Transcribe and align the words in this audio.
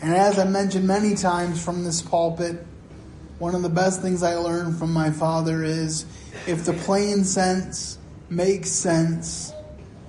And 0.00 0.14
as 0.14 0.38
I 0.38 0.44
mentioned 0.44 0.86
many 0.86 1.14
times 1.14 1.64
from 1.64 1.84
this 1.84 2.02
pulpit, 2.02 2.64
one 3.38 3.54
of 3.54 3.62
the 3.62 3.68
best 3.68 4.02
things 4.02 4.22
I 4.22 4.34
learned 4.34 4.78
from 4.78 4.92
my 4.92 5.10
father 5.10 5.64
is 5.64 6.06
if 6.46 6.64
the 6.64 6.72
plain 6.72 7.24
sense 7.24 7.98
makes 8.28 8.70
sense, 8.70 9.52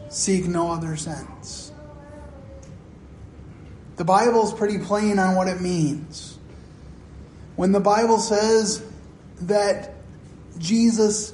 seek 0.09 0.45
no 0.45 0.71
other 0.71 0.95
sense. 0.95 1.71
The 3.95 4.03
Bible's 4.03 4.53
pretty 4.53 4.79
plain 4.79 5.19
on 5.19 5.35
what 5.35 5.47
it 5.47 5.61
means. 5.61 6.37
When 7.55 7.71
the 7.71 7.79
Bible 7.79 8.19
says 8.19 8.83
that 9.41 9.93
Jesus 10.57 11.33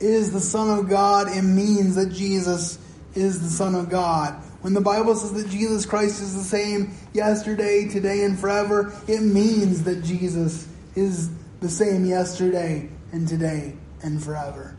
is 0.00 0.32
the 0.32 0.40
Son 0.40 0.78
of 0.78 0.88
God, 0.88 1.28
it 1.34 1.42
means 1.42 1.94
that 1.96 2.12
Jesus 2.12 2.78
is 3.14 3.42
the 3.42 3.48
Son 3.48 3.74
of 3.74 3.88
God. 3.88 4.42
When 4.66 4.74
the 4.74 4.80
Bible 4.80 5.14
says 5.14 5.32
that 5.34 5.48
Jesus 5.48 5.86
Christ 5.86 6.20
is 6.20 6.34
the 6.34 6.42
same 6.42 6.92
yesterday, 7.12 7.86
today, 7.88 8.24
and 8.24 8.36
forever, 8.36 8.92
it 9.06 9.20
means 9.20 9.84
that 9.84 10.02
Jesus 10.02 10.66
is 10.96 11.30
the 11.60 11.68
same 11.68 12.04
yesterday 12.04 12.88
and 13.12 13.28
today 13.28 13.76
and 14.02 14.20
forever. 14.20 14.74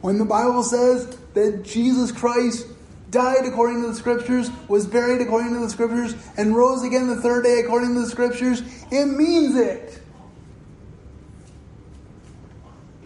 When 0.00 0.18
the 0.18 0.24
Bible 0.24 0.62
says 0.62 1.18
that 1.34 1.64
Jesus 1.64 2.12
Christ 2.12 2.68
died 3.10 3.44
according 3.44 3.82
to 3.82 3.88
the 3.88 3.96
scriptures, 3.96 4.48
was 4.68 4.86
buried 4.86 5.20
according 5.20 5.54
to 5.54 5.58
the 5.58 5.70
scriptures, 5.70 6.14
and 6.36 6.54
rose 6.54 6.84
again 6.84 7.08
the 7.08 7.20
third 7.20 7.42
day 7.42 7.62
according 7.64 7.94
to 7.94 8.00
the 8.00 8.06
scriptures, 8.06 8.62
it 8.92 9.06
means 9.06 9.56
it. 9.56 10.03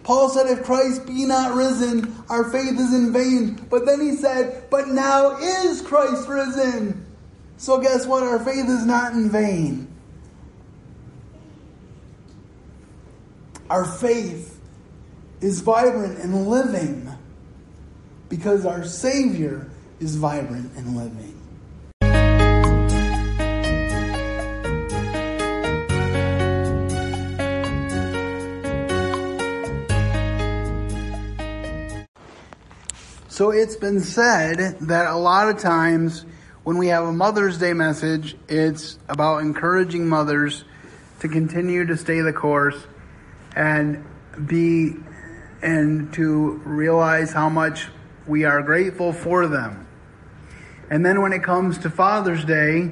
Paul 0.09 0.29
said, 0.29 0.47
If 0.47 0.63
Christ 0.63 1.05
be 1.05 1.23
not 1.25 1.53
risen, 1.53 2.15
our 2.29 2.49
faith 2.49 2.79
is 2.79 2.95
in 2.95 3.13
vain. 3.13 3.63
But 3.69 3.85
then 3.85 4.01
he 4.01 4.15
said, 4.15 4.67
But 4.71 4.87
now 4.87 5.37
is 5.37 5.81
Christ 5.81 6.27
risen. 6.27 7.05
So 7.57 7.79
guess 7.79 8.07
what? 8.07 8.23
Our 8.23 8.43
faith 8.43 8.67
is 8.67 8.87
not 8.87 9.13
in 9.13 9.29
vain. 9.29 9.87
Our 13.69 13.85
faith 13.85 14.59
is 15.41 15.61
vibrant 15.61 16.17
and 16.17 16.47
living 16.47 17.07
because 18.29 18.65
our 18.65 18.83
Savior 18.85 19.69
is 19.99 20.15
vibrant 20.15 20.75
and 20.75 20.97
living. 20.97 21.38
So 33.39 33.51
it's 33.51 33.77
been 33.77 34.01
said 34.01 34.79
that 34.81 35.07
a 35.07 35.15
lot 35.15 35.47
of 35.47 35.59
times 35.59 36.25
when 36.65 36.77
we 36.77 36.87
have 36.87 37.05
a 37.05 37.13
Mother's 37.13 37.57
Day 37.57 37.71
message, 37.71 38.35
it's 38.49 38.99
about 39.07 39.37
encouraging 39.37 40.09
mothers 40.09 40.65
to 41.21 41.29
continue 41.29 41.85
to 41.85 41.95
stay 41.95 42.19
the 42.19 42.33
course 42.33 42.75
and 43.55 44.03
be 44.45 44.95
and 45.61 46.13
to 46.15 46.61
realize 46.65 47.31
how 47.31 47.47
much 47.47 47.87
we 48.27 48.43
are 48.43 48.61
grateful 48.61 49.13
for 49.13 49.47
them. 49.47 49.87
And 50.89 51.05
then 51.05 51.21
when 51.21 51.31
it 51.31 51.41
comes 51.41 51.77
to 51.77 51.89
Father's 51.89 52.43
Day, 52.43 52.91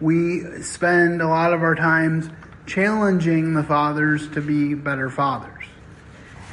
we 0.00 0.62
spend 0.62 1.22
a 1.22 1.28
lot 1.28 1.52
of 1.52 1.62
our 1.62 1.76
times 1.76 2.28
challenging 2.66 3.54
the 3.54 3.62
fathers 3.62 4.28
to 4.30 4.40
be 4.40 4.74
better 4.74 5.08
fathers 5.08 5.51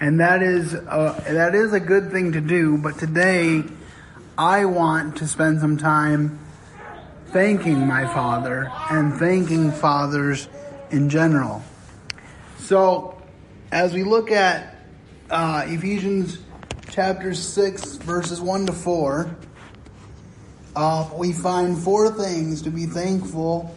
and 0.02 0.20
that 0.20 0.42
is 0.42 0.74
a, 0.74 1.24
that 1.28 1.56
is 1.56 1.74
a 1.74 1.80
good 1.80 2.12
thing 2.12 2.32
to 2.32 2.42
do. 2.42 2.78
But 2.78 2.98
today, 2.98 3.64
I 4.38 4.66
want 4.66 5.18
to 5.18 5.28
spend 5.28 5.60
some 5.60 5.78
time 5.78 6.40
thanking 7.28 7.86
my 7.86 8.06
father 8.06 8.72
and 8.90 9.14
thanking 9.16 9.72
fathers 9.72 10.48
in 10.90 11.10
general. 11.10 11.62
So, 12.60 13.22
as 13.72 13.94
we 13.94 14.04
look 14.04 14.32
at 14.32 14.78
uh, 15.30 15.66
Ephesians 15.68 16.40
chapter 16.90 17.34
six, 17.34 17.96
verses 17.98 18.40
one 18.40 18.66
to 18.66 18.74
four, 18.74 19.36
uh, 20.76 21.10
we 21.16 21.34
find 21.34 21.78
four 21.78 22.10
things 22.10 22.62
to 22.62 22.70
be 22.70 22.86
thankful 22.86 23.76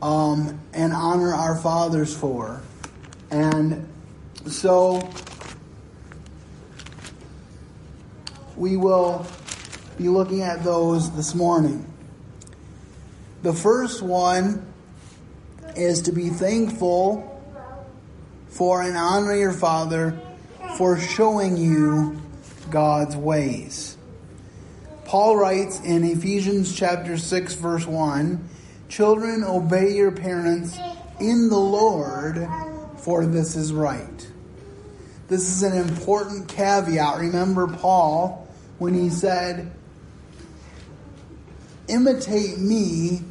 um, 0.00 0.58
and 0.72 0.92
honor 0.92 1.34
our 1.34 1.56
fathers 1.56 2.16
for, 2.16 2.62
and 3.30 3.88
so 4.46 5.00
we 8.56 8.76
will 8.76 9.26
be 9.96 10.08
looking 10.08 10.42
at 10.42 10.62
those 10.62 11.10
this 11.16 11.34
morning. 11.34 11.86
The 13.42 13.52
first 13.52 14.02
one 14.02 14.66
is 15.76 16.02
to 16.02 16.12
be 16.12 16.28
thankful 16.30 17.30
for 18.48 18.82
and 18.82 18.96
honor 18.96 19.34
your 19.34 19.52
Father 19.52 20.18
for 20.76 20.98
showing 20.98 21.56
you 21.56 22.20
God's 22.70 23.16
ways. 23.16 23.96
Paul 25.04 25.36
writes 25.36 25.80
in 25.80 26.04
Ephesians 26.04 26.74
chapter 26.74 27.18
6 27.18 27.54
verse 27.54 27.86
1, 27.86 28.48
"Children 28.88 29.44
obey 29.44 29.94
your 29.94 30.10
parents 30.10 30.76
in 31.20 31.48
the 31.48 31.58
Lord, 31.58 32.48
for 32.96 33.26
this 33.26 33.56
is 33.56 33.72
right." 33.72 34.26
This 35.28 35.48
is 35.48 35.62
an 35.62 35.76
important 35.76 36.48
caveat. 36.48 37.18
Remember 37.18 37.66
Paul 37.66 38.43
when 38.78 38.94
he 38.94 39.10
said, 39.10 39.70
Imitate 41.88 42.58
me 42.58 43.22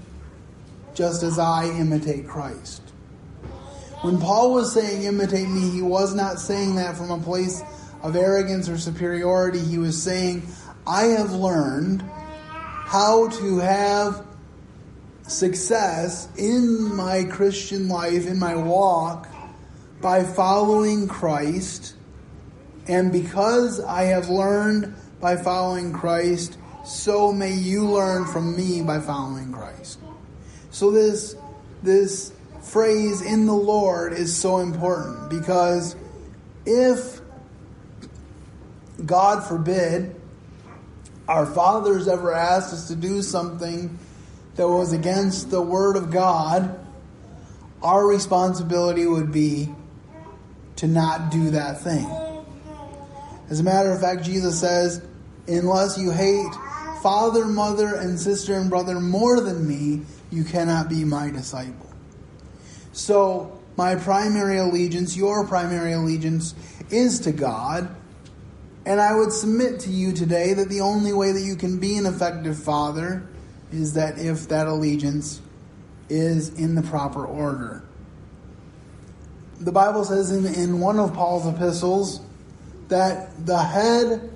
just 0.94 1.24
as 1.24 1.40
I 1.40 1.66
imitate 1.66 2.28
Christ. 2.28 2.82
When 4.02 4.20
Paul 4.20 4.54
was 4.54 4.74
saying 4.74 5.04
imitate 5.04 5.50
me, 5.50 5.70
he 5.70 5.82
was 5.82 6.14
not 6.14 6.40
saying 6.40 6.76
that 6.76 6.96
from 6.96 7.10
a 7.10 7.20
place 7.20 7.64
of 8.04 8.16
arrogance 8.16 8.68
or 8.70 8.78
superiority. 8.78 9.60
He 9.60 9.78
was 9.78 10.02
saying, 10.02 10.46
I 10.86 11.04
have 11.06 11.32
learned 11.32 12.04
how 12.86 13.30
to 13.30 13.60
have 13.60 14.26
success 15.24 16.28
in 16.38 16.94
my 16.96 17.24
Christian 17.24 17.88
life, 17.88 18.28
in 18.28 18.38
my 18.38 18.56
walk, 18.56 19.28
by 20.02 20.24
following 20.24 21.08
Christ. 21.08 21.96
And 22.88 23.12
because 23.12 23.80
I 23.80 24.04
have 24.04 24.28
learned 24.28 24.94
by 25.24 25.38
following 25.38 25.94
Christ, 25.94 26.58
so 26.84 27.32
may 27.32 27.54
you 27.54 27.88
learn 27.88 28.26
from 28.26 28.58
me 28.58 28.82
by 28.82 29.00
following 29.00 29.54
Christ. 29.54 29.98
So 30.70 30.92
this 30.92 31.38
this 31.82 32.34
phrase 32.62 33.22
in 33.22 33.46
the 33.46 33.54
Lord 33.54 34.12
is 34.12 34.36
so 34.36 34.58
important 34.58 35.30
because 35.30 35.96
if 36.66 37.22
God 39.06 39.46
forbid 39.46 40.14
our 41.30 41.46
fathers 41.46 42.10
ever 42.10 42.34
asked 42.34 42.74
us 42.74 42.90
to 42.90 42.96
do 42.96 43.22
something 43.22 43.98
that 44.56 44.68
was 44.68 44.92
against 44.92 45.50
the 45.50 45.62
word 45.62 45.96
of 45.96 46.12
God, 46.12 46.86
our 47.82 48.06
responsibility 48.06 49.08
would 49.08 49.32
be 49.32 49.74
to 50.76 50.88
not 50.88 51.32
do 51.32 51.52
that 51.52 51.80
thing. 51.80 52.06
As 53.50 53.62
a 53.62 53.64
matter 53.64 53.92
of 53.92 54.02
fact, 54.02 54.24
Jesus 54.24 54.60
says, 54.60 55.02
Unless 55.48 55.98
you 55.98 56.12
hate 56.12 56.54
father, 57.02 57.46
mother, 57.46 57.96
and 57.96 58.18
sister 58.18 58.56
and 58.56 58.70
brother 58.70 59.00
more 59.00 59.42
than 59.42 59.68
me, 59.68 60.06
you 60.32 60.44
cannot 60.44 60.90
be 60.90 61.04
my 61.04 61.30
disciple. 61.30 61.92
So, 62.94 63.60
my 63.76 63.96
primary 63.96 64.58
allegiance, 64.58 65.18
your 65.18 65.46
primary 65.46 65.94
allegiance, 65.94 66.56
is 66.90 67.20
to 67.22 67.32
God. 67.32 67.94
And 68.86 69.02
I 69.02 69.16
would 69.16 69.32
submit 69.32 69.82
to 69.82 69.90
you 69.90 70.14
today 70.14 70.54
that 70.54 70.70
the 70.70 70.82
only 70.82 71.14
way 71.14 71.32
that 71.32 71.42
you 71.42 71.56
can 71.56 71.80
be 71.80 71.98
an 71.98 72.06
effective 72.06 72.58
father 72.58 73.28
is 73.72 73.94
that 73.94 74.20
if 74.20 74.48
that 74.50 74.68
allegiance 74.68 75.42
is 76.10 76.50
in 76.60 76.76
the 76.76 76.84
proper 76.84 77.26
order. 77.26 77.84
The 79.60 79.72
Bible 79.72 80.04
says 80.04 80.32
in, 80.32 80.46
in 80.46 80.80
one 80.80 81.00
of 81.00 81.14
Paul's 81.14 81.48
epistles 81.48 82.22
that 82.90 83.46
the 83.46 83.58
head 83.58 84.30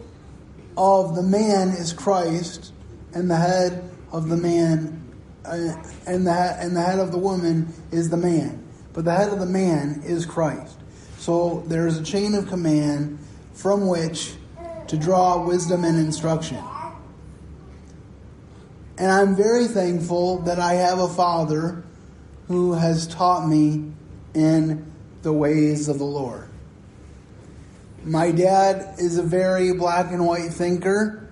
of 0.78 1.16
the 1.16 1.24
man 1.24 1.70
is 1.70 1.92
Christ, 1.92 2.72
and 3.14 3.30
the 3.30 3.36
head 3.36 3.90
of 4.12 4.30
the 4.30 4.38
man 4.38 5.04
uh, 5.44 5.74
and 6.06 6.28
the 6.28 6.58
and 6.60 6.76
the 6.76 6.82
head 6.82 7.00
of 7.00 7.12
the 7.12 7.18
woman 7.18 7.74
is 7.92 8.10
the 8.10 8.18
man. 8.18 8.64
But 8.94 9.06
the 9.06 9.14
head 9.14 9.30
of 9.30 9.40
the 9.40 9.46
man 9.46 10.02
is 10.06 10.26
Christ. 10.26 10.78
So 11.18 11.64
there 11.68 11.88
is 11.88 11.98
a 12.00 12.04
chain 12.04 12.36
of 12.36 12.48
command 12.48 13.20
from 13.54 13.88
which 13.88 14.34
to 14.88 14.98
draw 14.98 15.46
wisdom 15.46 15.84
and 15.84 15.98
instruction. 15.98 16.64
And 18.98 19.12
I'm 19.12 19.36
very 19.36 19.68
thankful 19.68 20.40
that 20.40 20.60
I 20.60 20.74
have 20.76 21.00
a 21.00 21.08
father 21.08 21.84
who 22.48 22.74
has 22.74 23.08
taught 23.08 23.48
me 23.48 23.92
in 24.34 24.92
the 25.22 25.34
ways 25.34 25.88
of 25.88 26.00
the 26.00 26.06
Lord. 26.06 26.50
My 28.08 28.32
dad 28.32 29.00
is 29.00 29.18
a 29.18 29.24
very 29.24 29.74
black 29.74 30.14
and 30.14 30.26
white 30.26 30.52
thinker, 30.52 31.30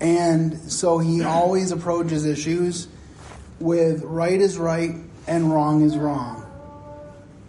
and 0.00 0.58
so 0.68 0.98
he 0.98 1.22
always 1.22 1.70
approaches 1.70 2.26
issues 2.26 2.88
with 3.60 4.02
right 4.02 4.40
is 4.40 4.58
right 4.58 4.96
and 5.28 5.52
wrong 5.52 5.82
is 5.82 5.96
wrong. 5.96 6.44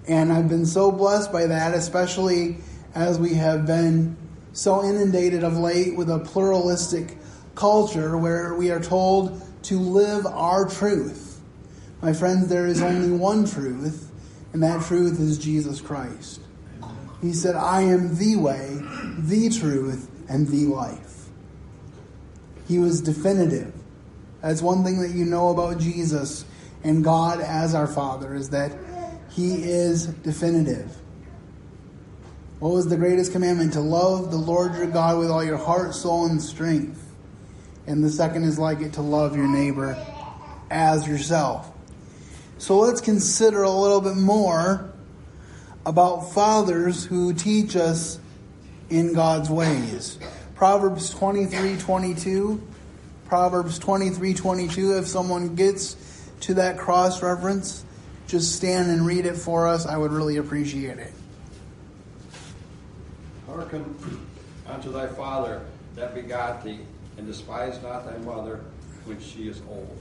And 0.08 0.32
I've 0.32 0.48
been 0.48 0.68
so 0.68 0.92
blessed 0.92 1.32
by 1.32 1.48
that, 1.48 1.74
especially 1.74 2.58
as 2.94 3.18
we 3.18 3.34
have 3.34 3.66
been 3.66 4.16
so 4.54 4.84
inundated 4.84 5.44
of 5.44 5.58
late 5.58 5.96
with 5.96 6.12
a 6.12 6.20
pluralistic 6.20 7.18
culture 7.56 8.16
where 8.16 8.54
we 8.54 8.70
are 8.70 8.80
told 8.80 9.42
to 9.64 9.80
live 9.80 10.28
our 10.28 10.70
truth. 10.70 11.42
My 12.00 12.14
friends, 12.14 12.48
there 12.48 12.68
is 12.68 12.80
only 12.84 13.10
one 13.10 13.48
truth, 13.48 14.12
and 14.54 14.62
that 14.62 14.84
truth 14.84 15.20
is 15.20 15.40
Jesus 15.40 15.82
Christ. 15.82 16.42
He 17.25 17.33
said, 17.33 17.56
I 17.56 17.81
am 17.81 18.16
the 18.18 18.36
way, 18.36 18.77
the 19.18 19.50
truth, 19.50 20.12
and 20.30 20.48
the 20.48 20.68
life. 20.68 21.25
He 22.68 22.77
was 22.77 23.01
definitive. 23.01 23.74
That's 24.42 24.62
one 24.62 24.83
thing 24.83 25.00
that 25.01 25.10
you 25.10 25.25
know 25.25 25.50
about 25.50 25.80
Jesus 25.80 26.45
and 26.83 27.04
God 27.04 27.42
as 27.42 27.74
our 27.74 27.88
Father 27.88 28.36
is 28.36 28.51
that 28.51 28.72
He 29.31 29.63
is 29.63 30.06
definitive. 30.06 30.95
What 32.60 32.74
was 32.74 32.88
the 32.89 32.95
greatest 32.95 33.31
commandment? 33.31 33.74
To 33.74 33.81
love 33.81 34.30
the 34.30 34.38
Lord 34.38 34.75
your 34.75 34.86
God 34.86 35.18
with 35.18 35.31
all 35.31 35.44
your 35.44 35.57
heart, 35.57 35.95
soul, 35.95 36.27
and 36.27 36.39
strength. 36.39 37.04
And 37.88 38.04
the 38.04 38.10
second 38.12 38.44
is 38.44 38.60
like 38.60 38.81
it 38.81 38.94
to 38.94 39.01
love 39.01 39.36
your 39.36 39.48
neighbor 39.48 39.98
as 40.69 41.07
yourself. 41.07 41.72
So 42.60 42.77
let's 42.77 43.01
consider 43.01 43.63
a 43.63 43.72
little 43.72 44.00
bit 44.00 44.16
more 44.16 44.92
about 45.86 46.34
fathers 46.34 47.06
who 47.06 47.34
teach 47.34 47.76
us 47.76 48.20
in 48.90 49.14
God's 49.14 49.50
ways. 49.50 50.18
Proverbs 50.56 51.10
23 51.12 51.78
22. 51.78 52.62
Proverbs 53.28 53.80
23 53.80 54.34
22. 54.34 54.98
If 54.98 55.08
someone 55.08 55.56
gets 55.56 55.96
to 56.42 56.56
that 56.56 56.78
cross 56.78 57.22
reference, 57.22 57.86
just 58.28 58.56
stand 58.56 58.90
and 58.90 59.06
read 59.06 59.26
it 59.26 59.36
for 59.36 59.68
us. 59.68 59.86
I 59.86 59.98
would 59.98 60.12
really 60.12 60.38
appreciate 60.38 60.98
it. 60.98 61.14
Hearken 63.48 63.96
unto 64.68 64.92
thy 64.92 65.08
father 65.08 65.62
that 65.96 66.14
begot 66.14 66.64
thee, 66.64 66.80
and 67.18 67.26
despise 67.26 67.82
not 67.82 68.06
thy 68.06 68.18
mother 68.26 68.62
when 69.06 69.20
she 69.20 69.48
is 69.48 69.62
old. 69.70 69.98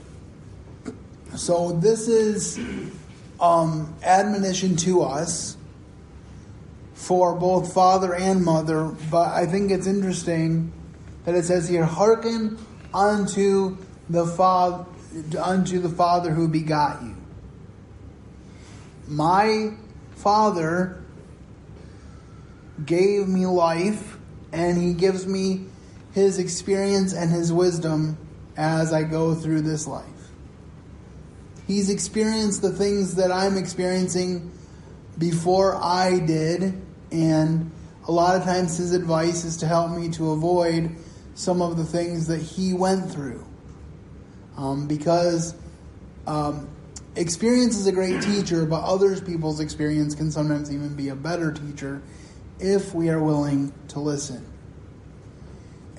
So 1.35 1.73
this 1.73 2.07
is 2.07 2.59
um, 3.39 3.93
admonition 4.03 4.75
to 4.77 5.01
us 5.03 5.57
for 6.95 7.35
both 7.35 7.73
father 7.73 8.15
and 8.15 8.43
mother, 8.43 8.95
but 9.11 9.27
I 9.27 9.45
think 9.45 9.69
it's 9.69 9.85
interesting 9.85 10.71
that 11.25 11.35
it 11.35 11.45
says 11.45 11.67
here, 11.67 11.85
"Hearken 11.85 12.57
unto 12.93 13.77
the 14.09 14.25
father, 14.25 14.85
unto 15.39 15.79
the 15.79 15.89
father 15.89 16.31
who 16.31 16.47
begot 16.47 17.03
you." 17.03 17.15
My 19.07 19.73
father 20.15 20.97
gave 22.85 23.27
me 23.27 23.45
life, 23.45 24.17
and 24.51 24.77
he 24.77 24.93
gives 24.93 25.27
me 25.27 25.65
his 26.13 26.39
experience 26.39 27.13
and 27.13 27.29
his 27.29 27.51
wisdom 27.51 28.17
as 28.57 28.93
I 28.93 29.03
go 29.03 29.35
through 29.35 29.61
this 29.61 29.85
life. 29.85 30.05
He's 31.67 31.89
experienced 31.89 32.61
the 32.61 32.71
things 32.71 33.15
that 33.15 33.31
I'm 33.31 33.57
experiencing 33.57 34.51
before 35.17 35.75
I 35.75 36.19
did, 36.19 36.81
and 37.11 37.71
a 38.07 38.11
lot 38.11 38.35
of 38.35 38.43
times 38.43 38.77
his 38.77 38.93
advice 38.93 39.43
is 39.43 39.57
to 39.57 39.67
help 39.67 39.91
me 39.91 40.09
to 40.11 40.31
avoid 40.31 40.95
some 41.35 41.61
of 41.61 41.77
the 41.77 41.83
things 41.83 42.27
that 42.27 42.41
he 42.41 42.73
went 42.73 43.11
through. 43.11 43.45
Um, 44.57 44.87
because 44.87 45.55
um, 46.27 46.69
experience 47.15 47.77
is 47.77 47.87
a 47.87 47.91
great 47.91 48.21
teacher, 48.21 48.65
but 48.65 48.83
others 48.83 49.21
people's 49.21 49.59
experience 49.59 50.15
can 50.15 50.31
sometimes 50.31 50.73
even 50.73 50.95
be 50.95 51.09
a 51.09 51.15
better 51.15 51.51
teacher 51.51 52.01
if 52.59 52.93
we 52.93 53.09
are 53.09 53.21
willing 53.21 53.73
to 53.89 53.99
listen. 53.99 54.45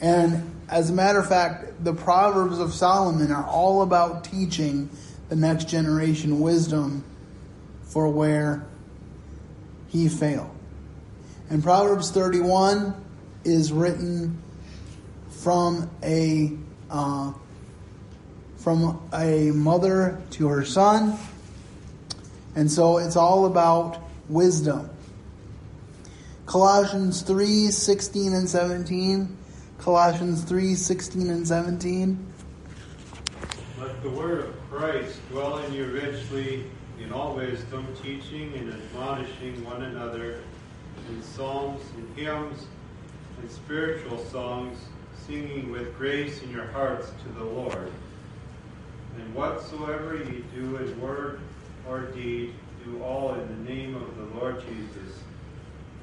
And 0.00 0.56
as 0.68 0.90
a 0.90 0.92
matter 0.92 1.18
of 1.18 1.28
fact, 1.28 1.84
the 1.84 1.94
Proverbs 1.94 2.58
of 2.58 2.72
Solomon 2.72 3.30
are 3.30 3.46
all 3.46 3.82
about 3.82 4.24
teaching 4.24 4.90
the 5.28 5.36
next 5.36 5.68
generation 5.68 6.40
wisdom 6.40 7.04
for 7.82 8.08
where 8.08 8.66
he 9.88 10.08
failed. 10.08 10.50
And 11.48 11.62
Proverbs 11.62 12.10
31 12.10 12.94
is 13.44 13.72
written 13.72 14.42
from 15.30 15.88
a 16.02 16.52
uh, 16.90 17.32
from 18.56 19.08
a 19.12 19.52
mother 19.52 20.20
to 20.30 20.48
her 20.48 20.64
son, 20.64 21.16
and 22.56 22.70
so 22.70 22.98
it's 22.98 23.16
all 23.16 23.46
about 23.46 23.98
wisdom. 24.28 24.90
Colossians 26.46 27.22
3 27.22 27.70
16 27.70 28.32
and 28.32 28.48
17. 28.48 29.36
Colossians 29.78 30.42
3 30.44 30.74
16 30.74 31.30
and 31.30 31.46
17. 31.46 32.26
Let 33.78 34.02
the 34.02 34.10
word 34.10 34.40
of 34.40 34.70
Christ 34.70 35.18
dwell 35.28 35.58
in 35.58 35.72
you 35.72 35.86
richly 35.86 36.64
in 36.98 37.12
all 37.12 37.34
wisdom, 37.34 37.86
teaching 38.02 38.54
and 38.54 38.72
admonishing 38.72 39.64
one 39.64 39.82
another 39.82 40.40
in 41.08 41.22
psalms 41.22 41.82
and 41.96 42.18
hymns 42.18 42.66
and 43.40 43.50
spiritual 43.50 44.18
songs, 44.26 44.78
singing 45.26 45.70
with 45.70 45.96
grace 45.96 46.42
in 46.42 46.50
your 46.50 46.66
hearts 46.68 47.10
to 47.22 47.28
the 47.38 47.44
Lord. 47.44 47.92
And 49.18 49.34
whatsoever 49.34 50.16
ye 50.16 50.44
do 50.54 50.76
in 50.76 51.00
word 51.00 51.40
or 51.88 52.02
deed, 52.02 52.54
do 52.84 53.02
all 53.02 53.34
in 53.34 53.64
the 53.64 53.70
name 53.70 53.94
of 53.94 54.16
the 54.16 54.38
Lord 54.38 54.60
Jesus, 54.60 55.18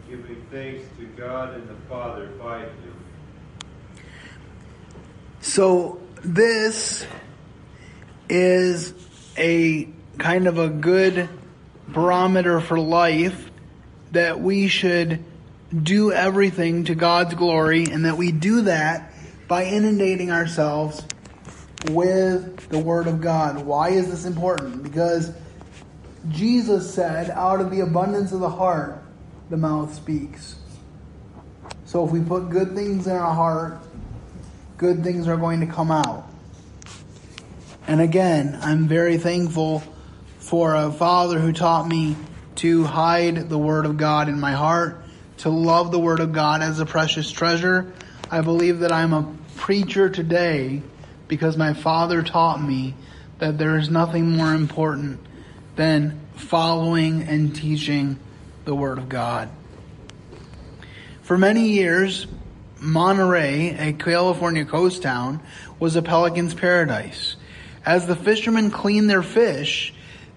giving 0.09 0.45
thanks 0.51 0.85
to 0.99 1.05
God 1.17 1.53
and 1.53 1.67
the 1.67 1.75
Father 1.89 2.27
by 2.39 2.59
him. 2.59 2.93
So 5.41 5.99
this 6.23 7.05
is 8.29 8.93
a 9.37 9.92
kind 10.17 10.47
of 10.47 10.57
a 10.57 10.69
good 10.69 11.29
barometer 11.87 12.59
for 12.59 12.79
life 12.79 13.51
that 14.11 14.39
we 14.39 14.67
should 14.67 15.23
do 15.81 16.11
everything 16.11 16.85
to 16.85 16.95
God's 16.95 17.33
glory 17.33 17.85
and 17.85 18.05
that 18.05 18.17
we 18.17 18.31
do 18.31 18.61
that 18.61 19.11
by 19.47 19.65
inundating 19.65 20.31
ourselves 20.31 21.03
with 21.89 22.69
the 22.69 22.79
Word 22.79 23.07
of 23.07 23.21
God. 23.21 23.65
Why 23.65 23.89
is 23.89 24.09
this 24.09 24.25
important? 24.25 24.83
Because 24.83 25.31
Jesus 26.29 26.93
said, 26.93 27.29
out 27.31 27.59
of 27.59 27.71
the 27.71 27.81
abundance 27.81 28.31
of 28.31 28.39
the 28.39 28.49
heart, 28.49 29.03
the 29.49 29.57
mouth 29.57 29.93
speaks. 29.93 30.55
So 31.85 32.05
if 32.05 32.11
we 32.11 32.21
put 32.21 32.49
good 32.49 32.75
things 32.75 33.07
in 33.07 33.13
our 33.13 33.33
heart, 33.33 33.79
good 34.77 35.03
things 35.03 35.27
are 35.27 35.37
going 35.37 35.59
to 35.59 35.67
come 35.67 35.91
out. 35.91 36.27
And 37.87 37.99
again, 37.99 38.57
I'm 38.61 38.87
very 38.87 39.17
thankful 39.17 39.83
for 40.53 40.75
a 40.75 40.91
father 40.91 41.39
who 41.39 41.51
taught 41.51 41.87
me 41.87 42.15
to 42.53 42.83
hide 42.83 43.49
the 43.49 43.57
Word 43.57 43.87
of 43.87 43.97
God 43.97 44.29
in 44.29 44.39
my 44.39 44.51
heart, 44.51 45.03
to 45.37 45.49
love 45.49 45.89
the 45.89 45.97
Word 45.97 46.19
of 46.19 46.31
God 46.31 46.61
as 46.61 46.79
a 46.79 46.85
precious 46.85 47.31
treasure. 47.31 47.91
I 48.29 48.41
believe 48.41 48.81
that 48.81 48.91
I'm 48.91 49.13
a 49.13 49.35
preacher 49.55 50.11
today 50.11 50.83
because 51.27 51.57
my 51.57 51.73
father 51.73 52.21
taught 52.21 52.61
me 52.61 52.93
that 53.39 53.57
there 53.57 53.79
is 53.79 53.89
nothing 53.89 54.29
more 54.37 54.53
important 54.53 55.19
than 55.75 56.21
following 56.35 57.23
and 57.23 57.55
teaching 57.55 58.19
the 58.65 58.75
Word 58.75 58.99
of 58.99 59.09
God. 59.09 59.49
For 61.23 61.35
many 61.35 61.69
years, 61.69 62.27
Monterey, 62.79 63.75
a 63.89 63.93
California 63.93 64.65
coast 64.65 65.01
town, 65.01 65.41
was 65.79 65.95
a 65.95 66.03
pelican's 66.03 66.53
paradise. 66.53 67.37
As 67.83 68.05
the 68.05 68.15
fishermen 68.15 68.69
cleaned 68.69 69.09
their 69.09 69.23
fish, 69.23 69.95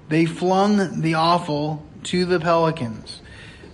they 0.09 0.25
flung 0.25 1.01
the 1.01 1.15
offal 1.15 1.85
to 2.05 2.25
the 2.25 2.41
pelicans. 2.41 3.21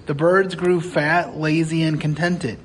The 0.07 0.15
birds 0.15 0.55
grew 0.55 0.81
fat, 0.81 1.37
lazy, 1.37 1.83
and 1.83 2.01
contented. 2.01 2.59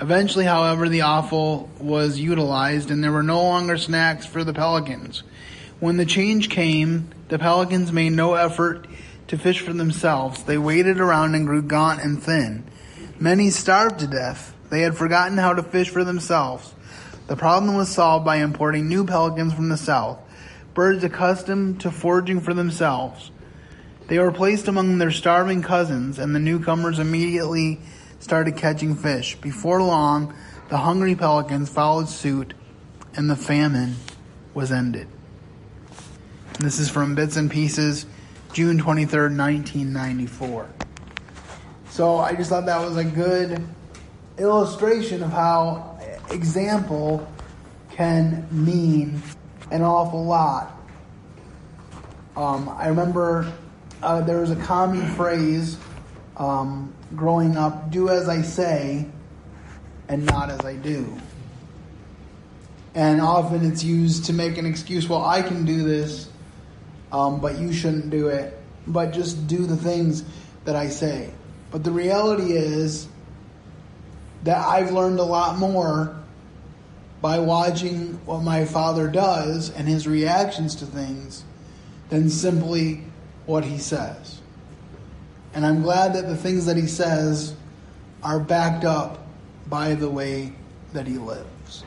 Eventually, 0.00 0.44
however, 0.44 0.88
the 0.88 1.02
offal 1.02 1.68
was 1.80 2.20
utilized 2.20 2.90
and 2.90 3.02
there 3.02 3.10
were 3.10 3.22
no 3.22 3.42
longer 3.42 3.76
snacks 3.76 4.26
for 4.26 4.44
the 4.44 4.54
pelicans. 4.54 5.24
When 5.80 5.96
the 5.96 6.06
change 6.06 6.50
came, 6.50 7.08
the 7.28 7.38
pelicans 7.38 7.92
made 7.92 8.12
no 8.12 8.34
effort 8.34 8.86
to 9.28 9.38
fish 9.38 9.60
for 9.60 9.72
themselves. 9.72 10.44
They 10.44 10.58
waded 10.58 11.00
around 11.00 11.34
and 11.34 11.46
grew 11.46 11.62
gaunt 11.62 12.02
and 12.02 12.22
thin. 12.22 12.64
Many 13.18 13.50
starved 13.50 14.00
to 14.00 14.06
death. 14.06 14.54
They 14.70 14.82
had 14.82 14.96
forgotten 14.96 15.38
how 15.38 15.54
to 15.54 15.62
fish 15.62 15.90
for 15.90 16.04
themselves. 16.04 16.74
The 17.26 17.36
problem 17.36 17.76
was 17.76 17.88
solved 17.88 18.24
by 18.24 18.36
importing 18.36 18.88
new 18.88 19.04
pelicans 19.04 19.52
from 19.52 19.68
the 19.68 19.76
south, 19.76 20.18
birds 20.78 21.02
accustomed 21.02 21.80
to 21.80 21.90
foraging 21.90 22.40
for 22.40 22.54
themselves. 22.54 23.32
They 24.06 24.20
were 24.20 24.30
placed 24.30 24.68
among 24.68 24.98
their 24.98 25.10
starving 25.10 25.60
cousins, 25.60 26.20
and 26.20 26.32
the 26.32 26.38
newcomers 26.38 27.00
immediately 27.00 27.80
started 28.20 28.56
catching 28.56 28.94
fish. 28.94 29.34
Before 29.40 29.82
long, 29.82 30.32
the 30.68 30.76
hungry 30.76 31.16
pelicans 31.16 31.68
followed 31.68 32.08
suit, 32.08 32.54
and 33.16 33.28
the 33.28 33.34
famine 33.34 33.96
was 34.54 34.70
ended. 34.70 35.08
This 36.60 36.78
is 36.78 36.88
from 36.88 37.16
Bits 37.16 37.36
and 37.36 37.50
Pieces, 37.50 38.06
June 38.52 38.78
23rd, 38.78 39.36
1994. 39.36 40.68
So 41.90 42.18
I 42.18 42.36
just 42.36 42.50
thought 42.50 42.66
that 42.66 42.80
was 42.80 42.96
a 42.96 43.04
good 43.04 43.66
illustration 44.38 45.24
of 45.24 45.32
how 45.32 45.98
example 46.30 47.26
can 47.90 48.46
mean 48.52 49.20
an 49.70 49.82
awful 49.82 50.24
lot. 50.24 50.74
Um, 52.36 52.68
I 52.68 52.88
remember 52.88 53.52
uh, 54.02 54.20
there 54.22 54.38
was 54.38 54.50
a 54.50 54.56
common 54.56 55.06
phrase 55.14 55.76
um, 56.36 56.94
growing 57.16 57.56
up 57.56 57.90
do 57.90 58.08
as 58.08 58.28
I 58.28 58.42
say 58.42 59.06
and 60.08 60.24
not 60.24 60.50
as 60.50 60.60
I 60.60 60.74
do. 60.74 61.16
And 62.94 63.20
often 63.20 63.70
it's 63.70 63.84
used 63.84 64.26
to 64.26 64.32
make 64.32 64.58
an 64.58 64.66
excuse 64.66 65.08
well, 65.08 65.24
I 65.24 65.42
can 65.42 65.64
do 65.64 65.84
this, 65.84 66.28
um, 67.12 67.40
but 67.40 67.58
you 67.58 67.72
shouldn't 67.72 68.10
do 68.10 68.28
it. 68.28 68.58
But 68.86 69.12
just 69.12 69.46
do 69.46 69.66
the 69.66 69.76
things 69.76 70.24
that 70.64 70.74
I 70.74 70.88
say. 70.88 71.30
But 71.70 71.84
the 71.84 71.90
reality 71.90 72.52
is 72.52 73.06
that 74.44 74.66
I've 74.66 74.92
learned 74.92 75.18
a 75.18 75.24
lot 75.24 75.58
more 75.58 76.16
by 77.20 77.38
watching 77.38 78.14
what 78.24 78.42
my 78.42 78.64
father 78.64 79.08
does 79.08 79.70
and 79.70 79.88
his 79.88 80.06
reactions 80.06 80.76
to 80.76 80.86
things 80.86 81.44
than 82.10 82.30
simply 82.30 83.02
what 83.46 83.64
he 83.64 83.78
says. 83.78 84.40
And 85.54 85.66
I'm 85.66 85.82
glad 85.82 86.14
that 86.14 86.28
the 86.28 86.36
things 86.36 86.66
that 86.66 86.76
he 86.76 86.86
says 86.86 87.54
are 88.22 88.38
backed 88.38 88.84
up 88.84 89.26
by 89.66 89.94
the 89.94 90.08
way 90.08 90.52
that 90.92 91.06
he 91.06 91.18
lives. 91.18 91.84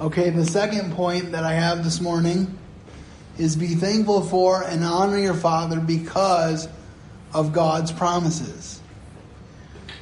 Okay, 0.00 0.30
the 0.30 0.44
second 0.44 0.92
point 0.92 1.32
that 1.32 1.44
I 1.44 1.54
have 1.54 1.84
this 1.84 2.00
morning 2.00 2.58
is 3.38 3.56
be 3.56 3.74
thankful 3.74 4.22
for 4.22 4.62
and 4.62 4.84
honor 4.84 5.18
your 5.18 5.34
father 5.34 5.80
because 5.80 6.68
of 7.32 7.52
God's 7.52 7.90
promises. 7.92 8.80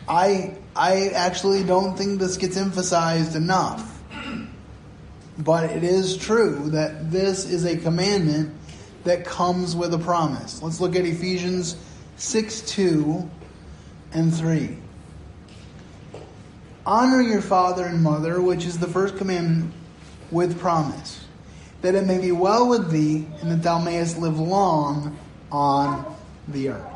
I 0.09 0.57
I 0.75 1.09
actually 1.09 1.65
don't 1.65 1.97
think 1.97 2.19
this 2.19 2.37
gets 2.37 2.57
emphasized 2.57 3.37
enough. 3.37 3.89
But 5.39 5.71
it 5.71 5.83
is 5.83 6.17
true 6.17 6.71
that 6.71 7.11
this 7.11 7.49
is 7.49 7.65
a 7.65 7.77
commandment 7.77 8.55
that 9.05 9.25
comes 9.25 9.75
with 9.75 9.93
a 9.95 9.99
promise. 9.99 10.63
Let's 10.63 10.81
look 10.81 10.95
at 10.95 11.05
Ephesians 11.05 11.77
6 12.17 12.61
2 12.63 13.31
and 14.13 14.35
3. 14.35 14.77
Honor 16.85 17.21
your 17.21 17.41
father 17.41 17.85
and 17.85 18.03
mother, 18.03 18.41
which 18.41 18.65
is 18.65 18.79
the 18.79 18.89
first 18.89 19.17
commandment, 19.17 19.73
with 20.31 20.59
promise, 20.59 21.25
that 21.83 21.95
it 21.95 22.07
may 22.07 22.19
be 22.19 22.33
well 22.33 22.69
with 22.69 22.91
thee, 22.91 23.27
and 23.41 23.51
that 23.51 23.63
thou 23.63 23.79
mayest 23.79 24.19
live 24.19 24.39
long 24.39 25.17
on 25.51 26.17
the 26.49 26.71
earth. 26.71 26.87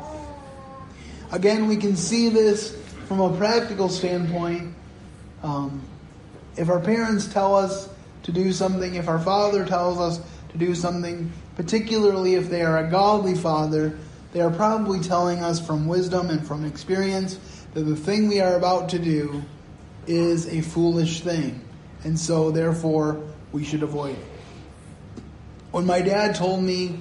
Again, 1.31 1.67
we 1.67 1.77
can 1.77 1.95
see 1.95 2.29
this 2.29 2.75
from 3.07 3.21
a 3.21 3.35
practical 3.37 3.87
standpoint. 3.87 4.73
Um, 5.41 5.81
if 6.57 6.69
our 6.69 6.79
parents 6.79 7.27
tell 7.27 7.55
us 7.55 7.89
to 8.23 8.31
do 8.33 8.51
something, 8.51 8.95
if 8.95 9.07
our 9.07 9.19
father 9.19 9.65
tells 9.65 9.99
us 9.99 10.19
to 10.49 10.57
do 10.57 10.75
something, 10.75 11.31
particularly 11.55 12.35
if 12.35 12.49
they 12.49 12.63
are 12.63 12.85
a 12.85 12.89
godly 12.89 13.35
father, 13.35 13.97
they 14.33 14.41
are 14.41 14.51
probably 14.51 14.99
telling 14.99 15.39
us 15.39 15.65
from 15.65 15.87
wisdom 15.87 16.29
and 16.29 16.45
from 16.45 16.65
experience 16.65 17.39
that 17.73 17.83
the 17.83 17.95
thing 17.95 18.27
we 18.27 18.41
are 18.41 18.57
about 18.57 18.89
to 18.89 18.99
do 18.99 19.41
is 20.05 20.47
a 20.47 20.61
foolish 20.61 21.21
thing. 21.21 21.61
And 22.03 22.19
so, 22.19 22.51
therefore, 22.51 23.21
we 23.53 23.63
should 23.63 23.83
avoid 23.83 24.17
it. 24.17 25.23
When 25.71 25.85
my 25.85 26.01
dad 26.01 26.35
told 26.35 26.61
me 26.61 26.99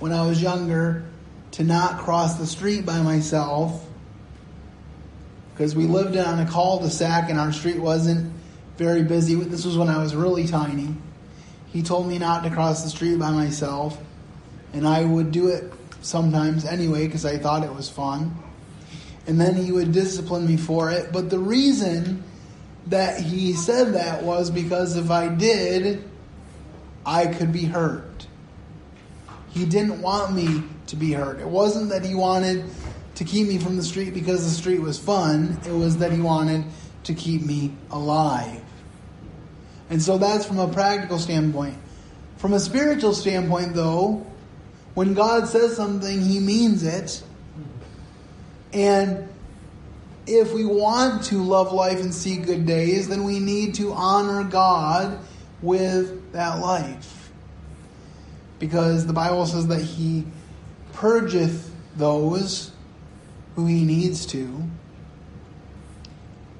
when 0.00 0.12
I 0.12 0.26
was 0.26 0.42
younger 0.42 1.04
to 1.52 1.64
not 1.64 1.98
cross 1.98 2.38
the 2.38 2.46
street 2.46 2.84
by 2.84 3.00
myself, 3.02 3.86
because 5.54 5.76
we 5.76 5.84
lived 5.84 6.16
on 6.16 6.40
a 6.40 6.50
cul-de-sac 6.50 7.30
and 7.30 7.38
our 7.38 7.52
street 7.52 7.78
wasn't 7.78 8.32
very 8.76 9.04
busy. 9.04 9.36
This 9.36 9.64
was 9.64 9.78
when 9.78 9.88
I 9.88 10.02
was 10.02 10.14
really 10.14 10.48
tiny. 10.48 10.96
He 11.72 11.82
told 11.82 12.08
me 12.08 12.18
not 12.18 12.42
to 12.42 12.50
cross 12.50 12.82
the 12.82 12.90
street 12.90 13.20
by 13.20 13.30
myself, 13.30 13.96
and 14.72 14.86
I 14.86 15.04
would 15.04 15.30
do 15.30 15.48
it 15.48 15.72
sometimes 16.02 16.64
anyway 16.64 17.06
because 17.06 17.24
I 17.24 17.38
thought 17.38 17.62
it 17.62 17.72
was 17.72 17.88
fun. 17.88 18.36
And 19.28 19.40
then 19.40 19.54
he 19.54 19.70
would 19.70 19.92
discipline 19.92 20.44
me 20.46 20.56
for 20.56 20.90
it. 20.90 21.12
But 21.12 21.30
the 21.30 21.38
reason 21.38 22.24
that 22.88 23.20
he 23.20 23.52
said 23.54 23.94
that 23.94 24.24
was 24.24 24.50
because 24.50 24.96
if 24.96 25.10
I 25.10 25.28
did, 25.28 26.04
I 27.06 27.28
could 27.28 27.52
be 27.52 27.64
hurt. 27.64 28.26
He 29.50 29.64
didn't 29.64 30.02
want 30.02 30.34
me 30.34 30.64
to 30.88 30.96
be 30.96 31.12
hurt. 31.12 31.38
It 31.38 31.46
wasn't 31.46 31.90
that 31.90 32.04
he 32.04 32.14
wanted 32.14 32.64
to 33.16 33.24
keep 33.24 33.46
me 33.46 33.58
from 33.58 33.76
the 33.76 33.82
street 33.82 34.12
because 34.12 34.44
the 34.44 34.50
street 34.50 34.80
was 34.80 34.98
fun, 34.98 35.58
it 35.66 35.72
was 35.72 35.98
that 35.98 36.12
he 36.12 36.20
wanted 36.20 36.64
to 37.04 37.14
keep 37.14 37.42
me 37.42 37.74
alive. 37.90 38.62
And 39.90 40.02
so 40.02 40.18
that's 40.18 40.44
from 40.44 40.58
a 40.58 40.68
practical 40.68 41.18
standpoint. 41.18 41.76
From 42.38 42.54
a 42.54 42.60
spiritual 42.60 43.14
standpoint, 43.14 43.74
though, 43.74 44.26
when 44.94 45.14
God 45.14 45.48
says 45.48 45.76
something, 45.76 46.20
he 46.20 46.40
means 46.40 46.82
it. 46.82 47.22
And 48.72 49.28
if 50.26 50.52
we 50.52 50.64
want 50.64 51.24
to 51.24 51.42
love 51.42 51.72
life 51.72 52.00
and 52.00 52.14
see 52.14 52.36
good 52.36 52.66
days, 52.66 53.08
then 53.08 53.24
we 53.24 53.38
need 53.38 53.74
to 53.76 53.92
honor 53.92 54.42
God 54.44 55.18
with 55.62 56.32
that 56.32 56.60
life. 56.60 57.30
Because 58.58 59.06
the 59.06 59.12
Bible 59.12 59.46
says 59.46 59.66
that 59.68 59.80
he 59.80 60.24
purgeth 60.92 61.70
those 61.96 62.72
who 63.54 63.66
he 63.66 63.84
needs 63.84 64.26
to. 64.26 64.62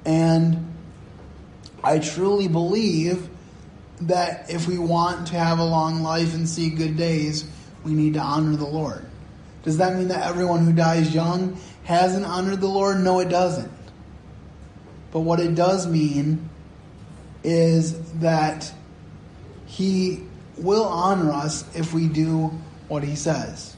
And 0.05 0.73
I 1.83 1.99
truly 1.99 2.47
believe 2.47 3.29
that 4.01 4.49
if 4.49 4.67
we 4.67 4.77
want 4.77 5.27
to 5.27 5.35
have 5.35 5.59
a 5.59 5.63
long 5.63 6.01
life 6.01 6.33
and 6.33 6.47
see 6.47 6.69
good 6.69 6.97
days, 6.97 7.45
we 7.83 7.93
need 7.93 8.15
to 8.15 8.19
honor 8.19 8.55
the 8.55 8.65
Lord. 8.65 9.05
Does 9.63 9.77
that 9.77 9.95
mean 9.95 10.09
that 10.09 10.25
everyone 10.25 10.65
who 10.65 10.73
dies 10.73 11.13
young 11.13 11.59
hasn't 11.83 12.25
honored 12.25 12.61
the 12.61 12.67
Lord? 12.67 12.99
No, 12.99 13.19
it 13.19 13.29
doesn't. 13.29 13.71
But 15.11 15.21
what 15.21 15.39
it 15.39 15.55
does 15.55 15.87
mean 15.87 16.49
is 17.43 17.99
that 18.13 18.71
He 19.65 20.23
will 20.57 20.85
honor 20.85 21.31
us 21.31 21.65
if 21.75 21.93
we 21.93 22.07
do 22.07 22.51
what 22.87 23.03
He 23.03 23.15
says. 23.15 23.75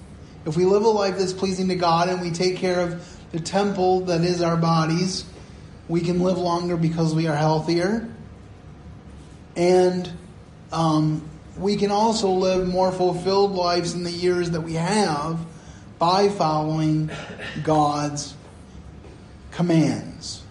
If 0.48 0.56
we 0.56 0.63
live 0.63 0.86
a 0.86 0.89
life 0.89 1.18
that's 1.18 1.34
pleasing 1.34 1.68
to 1.68 1.75
God 1.75 2.08
and 2.08 2.22
we 2.22 2.32
take 2.32 2.56
care 2.56 2.80
of 2.80 3.18
the 3.34 3.39
temple 3.42 4.06
that 4.06 4.22
is 4.22 4.42
our 4.42 4.56
bodies, 4.56 5.25
we 5.89 6.00
can 6.00 6.22
live 6.22 6.38
longer 6.38 6.77
because 6.77 7.13
we 7.13 7.27
are 7.27 7.36
healthier. 7.36 8.10
And 9.58 10.10
um, 10.72 11.30
we 11.58 11.75
can 11.75 11.92
also 11.92 12.30
live 12.30 12.66
more 12.66 12.94
fulfilled 12.94 13.51
lives 13.51 13.94
in 13.94 14.06
the 14.06 14.12
years 14.12 14.51
that 14.51 14.62
we 14.62 14.75
have 14.75 15.38
by 16.00 16.30
following 16.30 17.12
God's 17.66 18.34
commands. 19.51 20.44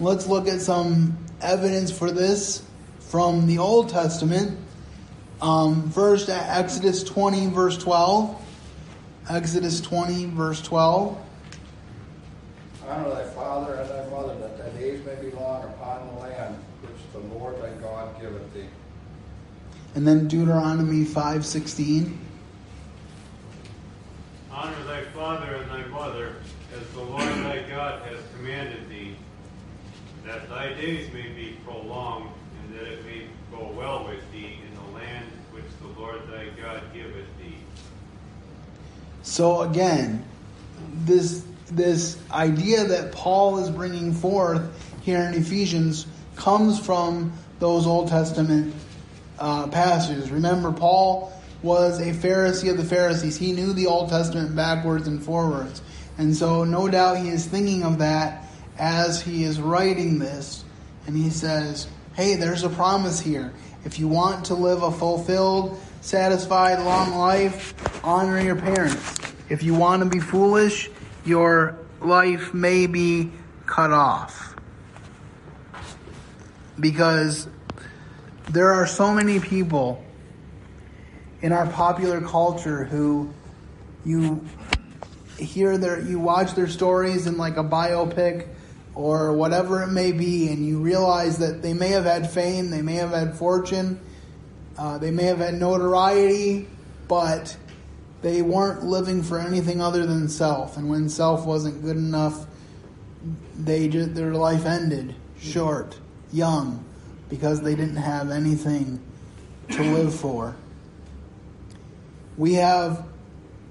Let's 0.00 0.26
look 0.26 0.48
at 0.48 0.60
some 0.60 1.16
evidence 1.40 1.96
for 1.96 2.10
this 2.10 2.64
from 2.98 3.46
the 3.46 3.58
Old 3.58 3.90
Testament. 3.90 4.58
Um, 5.40 5.92
first, 5.92 6.28
Exodus 6.28 7.04
20, 7.04 7.50
verse 7.50 7.78
12. 7.78 8.40
Exodus 9.28 9.80
20, 9.80 10.26
verse 10.26 10.60
12. 10.60 11.18
Honor 12.86 13.08
thy 13.08 13.24
father 13.30 13.74
and 13.74 13.88
thy 13.88 14.06
mother, 14.10 14.36
that 14.38 14.58
thy 14.58 14.68
days 14.78 15.04
may 15.06 15.14
be 15.14 15.34
long 15.34 15.64
upon 15.64 16.06
the 16.08 16.20
land 16.20 16.56
which 16.82 17.12
the 17.12 17.20
Lord 17.34 17.60
thy 17.62 17.70
God 17.80 18.20
giveth 18.20 18.52
thee. 18.52 18.66
And 19.94 20.06
then 20.06 20.28
Deuteronomy 20.28 21.04
5:16. 21.04 22.18
Honor 24.50 24.84
thy 24.84 25.04
father 25.04 25.54
and 25.54 25.70
thy 25.70 25.86
mother, 25.86 26.36
as 26.78 26.86
the 26.88 27.00
Lord 27.00 27.22
thy 27.22 27.62
God 27.68 28.02
has 28.02 28.18
commanded 28.36 28.88
thee, 28.88 29.16
that 30.26 30.48
thy 30.50 30.74
days 30.74 31.12
may 31.12 31.28
be 31.28 31.56
prolonged, 31.64 32.30
and 32.62 32.78
that 32.78 32.86
it 32.86 33.04
may 33.06 33.26
go 33.50 33.72
well 33.74 34.04
with 34.04 34.20
thee 34.32 34.58
in 34.66 34.74
the 34.74 34.98
land 34.98 35.26
which 35.52 35.64
the 35.80 36.00
Lord 36.00 36.20
thy 36.28 36.48
God 36.60 36.82
giveth 36.92 37.26
thee. 37.38 37.43
So 39.24 39.62
again, 39.62 40.22
this 41.04 41.44
this 41.72 42.18
idea 42.30 42.84
that 42.84 43.10
Paul 43.10 43.58
is 43.58 43.70
bringing 43.70 44.12
forth 44.12 44.62
here 45.02 45.20
in 45.20 45.34
Ephesians 45.34 46.06
comes 46.36 46.78
from 46.78 47.32
those 47.58 47.86
Old 47.86 48.08
Testament 48.08 48.74
uh, 49.38 49.66
passages. 49.68 50.30
Remember, 50.30 50.70
Paul 50.70 51.32
was 51.62 52.00
a 52.00 52.12
Pharisee 52.12 52.70
of 52.70 52.76
the 52.76 52.84
Pharisees. 52.84 53.38
He 53.38 53.52
knew 53.52 53.72
the 53.72 53.86
Old 53.86 54.10
Testament 54.10 54.54
backwards 54.54 55.08
and 55.08 55.22
forwards. 55.22 55.80
And 56.18 56.36
so, 56.36 56.64
no 56.64 56.86
doubt, 56.88 57.16
he 57.16 57.30
is 57.30 57.46
thinking 57.46 57.82
of 57.82 57.98
that 57.98 58.46
as 58.78 59.22
he 59.22 59.44
is 59.44 59.58
writing 59.58 60.18
this. 60.18 60.64
And 61.06 61.16
he 61.16 61.30
says, 61.30 61.88
hey, 62.14 62.36
there's 62.36 62.62
a 62.62 62.68
promise 62.68 63.20
here. 63.20 63.52
If 63.84 63.98
you 63.98 64.06
want 64.06 64.46
to 64.46 64.54
live 64.54 64.82
a 64.82 64.92
fulfilled, 64.92 65.80
satisfied, 66.04 66.84
long 66.84 67.16
life, 67.16 67.72
honor 68.04 68.38
your 68.38 68.56
parents. 68.56 69.18
If 69.48 69.62
you 69.62 69.72
want 69.72 70.02
to 70.02 70.08
be 70.08 70.20
foolish, 70.20 70.90
your 71.24 71.78
life 72.02 72.52
may 72.52 72.86
be 72.86 73.32
cut 73.64 73.90
off. 73.90 74.54
Because 76.78 77.48
there 78.50 78.72
are 78.72 78.86
so 78.86 79.14
many 79.14 79.40
people 79.40 80.04
in 81.40 81.52
our 81.52 81.66
popular 81.68 82.20
culture 82.20 82.84
who 82.84 83.32
you 84.04 84.46
hear 85.38 85.78
their 85.78 86.00
you 86.00 86.18
watch 86.18 86.52
their 86.52 86.68
stories 86.68 87.26
in 87.26 87.38
like 87.38 87.56
a 87.56 87.64
biopic 87.64 88.46
or 88.94 89.32
whatever 89.32 89.82
it 89.82 89.88
may 89.88 90.12
be 90.12 90.48
and 90.48 90.64
you 90.64 90.78
realize 90.78 91.38
that 91.38 91.60
they 91.60 91.74
may 91.74 91.88
have 91.88 92.04
had 92.04 92.30
fame 92.30 92.70
they 92.70 92.82
may 92.82 92.94
have 92.94 93.10
had 93.10 93.36
fortune 93.36 93.98
uh, 94.78 94.98
they 94.98 95.10
may 95.10 95.24
have 95.24 95.38
had 95.38 95.54
notoriety 95.54 96.66
but 97.08 97.56
they 98.22 98.40
weren't 98.42 98.82
living 98.82 99.22
for 99.22 99.38
anything 99.38 99.80
other 99.80 100.06
than 100.06 100.28
self 100.28 100.76
and 100.76 100.88
when 100.88 101.08
self 101.08 101.44
wasn't 101.44 101.82
good 101.82 101.96
enough 101.96 102.46
they 103.58 103.88
just, 103.88 104.14
their 104.14 104.34
life 104.34 104.66
ended 104.66 105.14
short 105.38 105.98
young 106.32 106.84
because 107.28 107.62
they 107.62 107.74
didn't 107.74 107.96
have 107.96 108.30
anything 108.30 109.00
to 109.70 109.82
live 109.82 110.14
for 110.14 110.56
we 112.36 112.54
have 112.54 113.04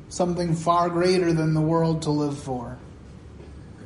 something 0.09 0.55
far 0.55 0.89
greater 0.89 1.33
than 1.33 1.53
the 1.53 1.61
world 1.61 2.03
to 2.03 2.11
live 2.11 2.37
for 2.37 2.77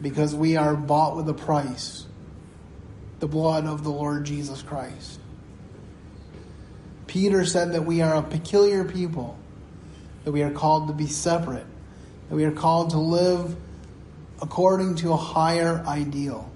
because 0.01 0.35
we 0.35 0.55
are 0.55 0.75
bought 0.75 1.15
with 1.15 1.27
a 1.29 1.33
price 1.33 2.05
the 3.19 3.27
blood 3.27 3.65
of 3.65 3.83
the 3.83 3.89
Lord 3.89 4.25
Jesus 4.25 4.61
Christ. 4.61 5.19
Peter 7.07 7.45
said 7.45 7.73
that 7.73 7.85
we 7.85 8.01
are 8.01 8.15
a 8.15 8.21
peculiar 8.21 8.83
people, 8.83 9.37
that 10.23 10.31
we 10.31 10.43
are 10.43 10.51
called 10.51 10.87
to 10.87 10.93
be 10.93 11.07
separate, 11.07 11.65
that 12.29 12.35
we 12.35 12.43
are 12.43 12.51
called 12.51 12.91
to 12.91 12.99
live 12.99 13.55
according 14.41 14.95
to 14.95 15.13
a 15.13 15.17
higher 15.17 15.83
ideal. 15.87 16.49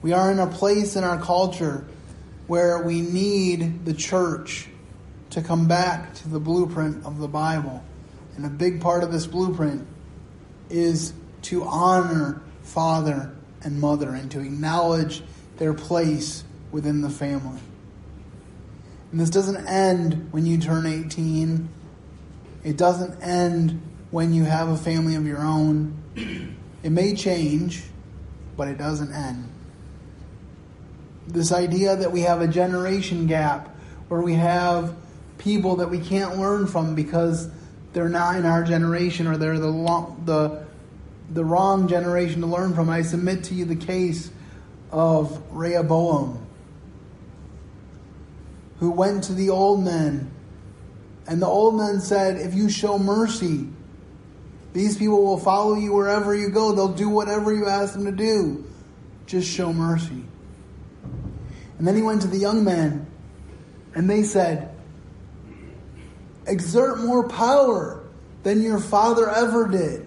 We 0.00 0.12
are 0.12 0.30
in 0.30 0.38
a 0.38 0.46
place 0.46 0.96
in 0.96 1.04
our 1.04 1.20
culture 1.20 1.84
where 2.46 2.82
we 2.82 3.00
need 3.00 3.84
the 3.84 3.94
church 3.94 4.68
to 5.30 5.42
come 5.42 5.66
back 5.66 6.14
to 6.14 6.28
the 6.28 6.38
blueprint 6.38 7.04
of 7.04 7.18
the 7.18 7.28
Bible 7.28 7.82
and 8.36 8.44
a 8.44 8.50
big 8.50 8.80
part 8.80 9.04
of 9.04 9.12
this 9.12 9.26
blueprint 9.26 9.86
is 10.68 11.12
to 11.42 11.62
honor 11.64 12.42
father 12.62 13.34
and 13.62 13.80
mother 13.80 14.10
and 14.10 14.30
to 14.32 14.40
acknowledge 14.40 15.22
their 15.58 15.72
place 15.72 16.44
within 16.72 17.00
the 17.00 17.10
family. 17.10 17.60
And 19.14 19.20
this 19.20 19.30
doesn't 19.30 19.68
end 19.68 20.32
when 20.32 20.44
you 20.44 20.58
turn 20.58 20.86
18. 20.86 21.68
It 22.64 22.76
doesn't 22.76 23.22
end 23.22 23.80
when 24.10 24.34
you 24.34 24.42
have 24.42 24.68
a 24.70 24.76
family 24.76 25.14
of 25.14 25.24
your 25.24 25.38
own. 25.38 25.94
It 26.82 26.90
may 26.90 27.14
change, 27.14 27.84
but 28.56 28.66
it 28.66 28.76
doesn't 28.76 29.12
end. 29.12 29.48
This 31.28 31.52
idea 31.52 31.94
that 31.94 32.10
we 32.10 32.22
have 32.22 32.40
a 32.40 32.48
generation 32.48 33.28
gap 33.28 33.68
where 34.08 34.20
we 34.20 34.34
have 34.34 34.96
people 35.38 35.76
that 35.76 35.90
we 35.90 36.00
can't 36.00 36.36
learn 36.36 36.66
from 36.66 36.96
because 36.96 37.48
they're 37.92 38.08
not 38.08 38.34
in 38.34 38.44
our 38.44 38.64
generation 38.64 39.28
or 39.28 39.36
they're 39.36 39.60
the 39.60 39.68
long, 39.68 40.24
the 40.24 40.66
the 41.30 41.44
wrong 41.44 41.86
generation 41.86 42.40
to 42.40 42.48
learn 42.48 42.74
from. 42.74 42.90
I 42.90 43.02
submit 43.02 43.44
to 43.44 43.54
you 43.54 43.64
the 43.64 43.76
case 43.76 44.32
of 44.90 45.40
Rehoboam, 45.52 46.43
who 48.84 48.90
went 48.90 49.24
to 49.24 49.32
the 49.32 49.48
old 49.48 49.82
men, 49.82 50.30
and 51.26 51.40
the 51.40 51.46
old 51.46 51.74
men 51.74 52.02
said, 52.02 52.36
"If 52.36 52.52
you 52.52 52.68
show 52.68 52.98
mercy, 52.98 53.66
these 54.74 54.98
people 54.98 55.24
will 55.24 55.38
follow 55.38 55.74
you 55.74 55.94
wherever 55.94 56.34
you 56.34 56.50
go. 56.50 56.72
They'll 56.72 56.88
do 56.88 57.08
whatever 57.08 57.50
you 57.50 57.66
ask 57.66 57.94
them 57.94 58.04
to 58.04 58.12
do. 58.12 58.62
Just 59.24 59.48
show 59.48 59.72
mercy." 59.72 60.22
And 61.78 61.88
then 61.88 61.96
he 61.96 62.02
went 62.02 62.20
to 62.22 62.28
the 62.28 62.36
young 62.36 62.62
men, 62.62 63.06
and 63.94 64.10
they 64.10 64.22
said, 64.22 64.68
exert 66.46 67.00
more 67.02 67.26
power 67.26 68.02
than 68.42 68.60
your 68.60 68.78
father 68.78 69.30
ever 69.30 69.66
did. 69.66 70.06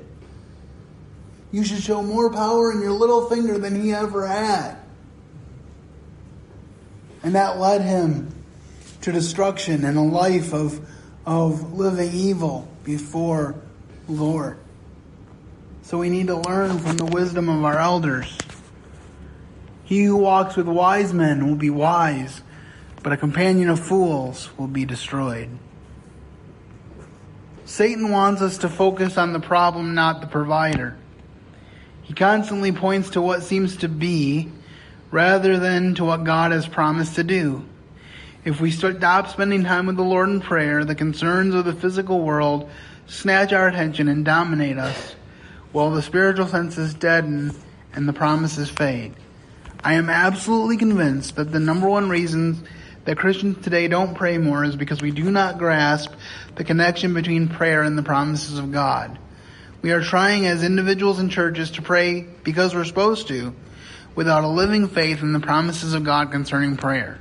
You 1.51 1.63
should 1.63 1.81
show 1.81 2.03
more 2.03 2.31
power 2.31 2.71
in 2.71 2.79
your 2.79 2.91
little 2.91 3.27
finger 3.27 3.57
than 3.57 3.81
he 3.81 3.91
ever 3.91 4.27
had. 4.27 4.75
And 7.23 7.33
that 7.33 7.59
led 7.59 7.81
him 7.81 8.36
to 9.01 9.11
destruction 9.11 9.83
and 9.85 9.97
a 9.97 10.01
life 10.01 10.53
of, 10.53 10.79
of 11.25 11.73
living 11.73 12.11
evil 12.13 12.67
before 12.83 13.55
Lord. 14.07 14.57
So 15.83 15.97
we 15.97 16.09
need 16.09 16.27
to 16.27 16.35
learn 16.35 16.79
from 16.79 16.97
the 16.97 17.05
wisdom 17.05 17.49
of 17.49 17.63
our 17.63 17.79
elders. 17.79 18.37
He 19.83 20.03
who 20.03 20.17
walks 20.17 20.57
with 20.57 20.67
wise 20.67 21.13
men 21.13 21.47
will 21.47 21.55
be 21.55 21.69
wise, 21.69 22.41
but 23.03 23.13
a 23.13 23.17
companion 23.17 23.69
of 23.69 23.79
fools 23.79 24.49
will 24.57 24.67
be 24.67 24.83
destroyed. 24.83 25.49
Satan 27.63 28.11
wants 28.11 28.41
us 28.41 28.57
to 28.59 28.69
focus 28.69 29.17
on 29.17 29.33
the 29.33 29.39
problem, 29.39 29.93
not 29.93 30.19
the 30.19 30.27
provider. 30.27 30.97
He 32.03 32.13
constantly 32.13 32.71
points 32.71 33.11
to 33.11 33.21
what 33.21 33.43
seems 33.43 33.77
to 33.77 33.89
be 33.89 34.49
rather 35.11 35.59
than 35.59 35.95
to 35.95 36.05
what 36.05 36.23
God 36.23 36.51
has 36.51 36.67
promised 36.67 37.15
to 37.15 37.23
do. 37.23 37.63
If 38.47 38.61
we 38.61 38.71
stop 38.71 39.27
spending 39.27 39.65
time 39.65 39.87
with 39.87 39.97
the 39.97 40.03
Lord 40.03 40.29
in 40.29 40.39
prayer, 40.39 40.85
the 40.85 40.95
concerns 40.95 41.53
of 41.53 41.65
the 41.65 41.73
physical 41.73 42.21
world 42.21 42.69
snatch 43.05 43.51
our 43.51 43.67
attention 43.67 44.07
and 44.07 44.23
dominate 44.23 44.77
us, 44.77 45.17
while 45.73 45.91
the 45.91 46.01
spiritual 46.01 46.47
senses 46.47 46.93
deaden 46.93 47.53
and 47.91 48.07
the 48.07 48.13
promises 48.13 48.69
fade. 48.69 49.15
I 49.83 49.95
am 49.95 50.09
absolutely 50.09 50.77
convinced 50.77 51.35
that 51.35 51.51
the 51.51 51.59
number 51.59 51.89
one 51.89 52.09
reason 52.09 52.65
that 53.03 53.17
Christians 53.17 53.61
today 53.65 53.89
don't 53.89 54.15
pray 54.15 54.37
more 54.37 54.63
is 54.63 54.77
because 54.77 55.01
we 55.01 55.11
do 55.11 55.29
not 55.29 55.57
grasp 55.57 56.13
the 56.55 56.63
connection 56.63 57.13
between 57.13 57.49
prayer 57.49 57.83
and 57.83 57.97
the 57.97 58.03
promises 58.03 58.57
of 58.57 58.71
God. 58.71 59.19
We 59.81 59.91
are 59.91 60.01
trying 60.01 60.47
as 60.47 60.63
individuals 60.63 61.19
and 61.19 61.29
churches 61.29 61.71
to 61.71 61.81
pray 61.81 62.21
because 62.45 62.73
we're 62.73 62.85
supposed 62.85 63.27
to, 63.27 63.53
without 64.15 64.45
a 64.45 64.47
living 64.47 64.87
faith 64.87 65.21
in 65.21 65.33
the 65.33 65.41
promises 65.41 65.93
of 65.93 66.05
God 66.05 66.31
concerning 66.31 66.77
prayer. 66.77 67.19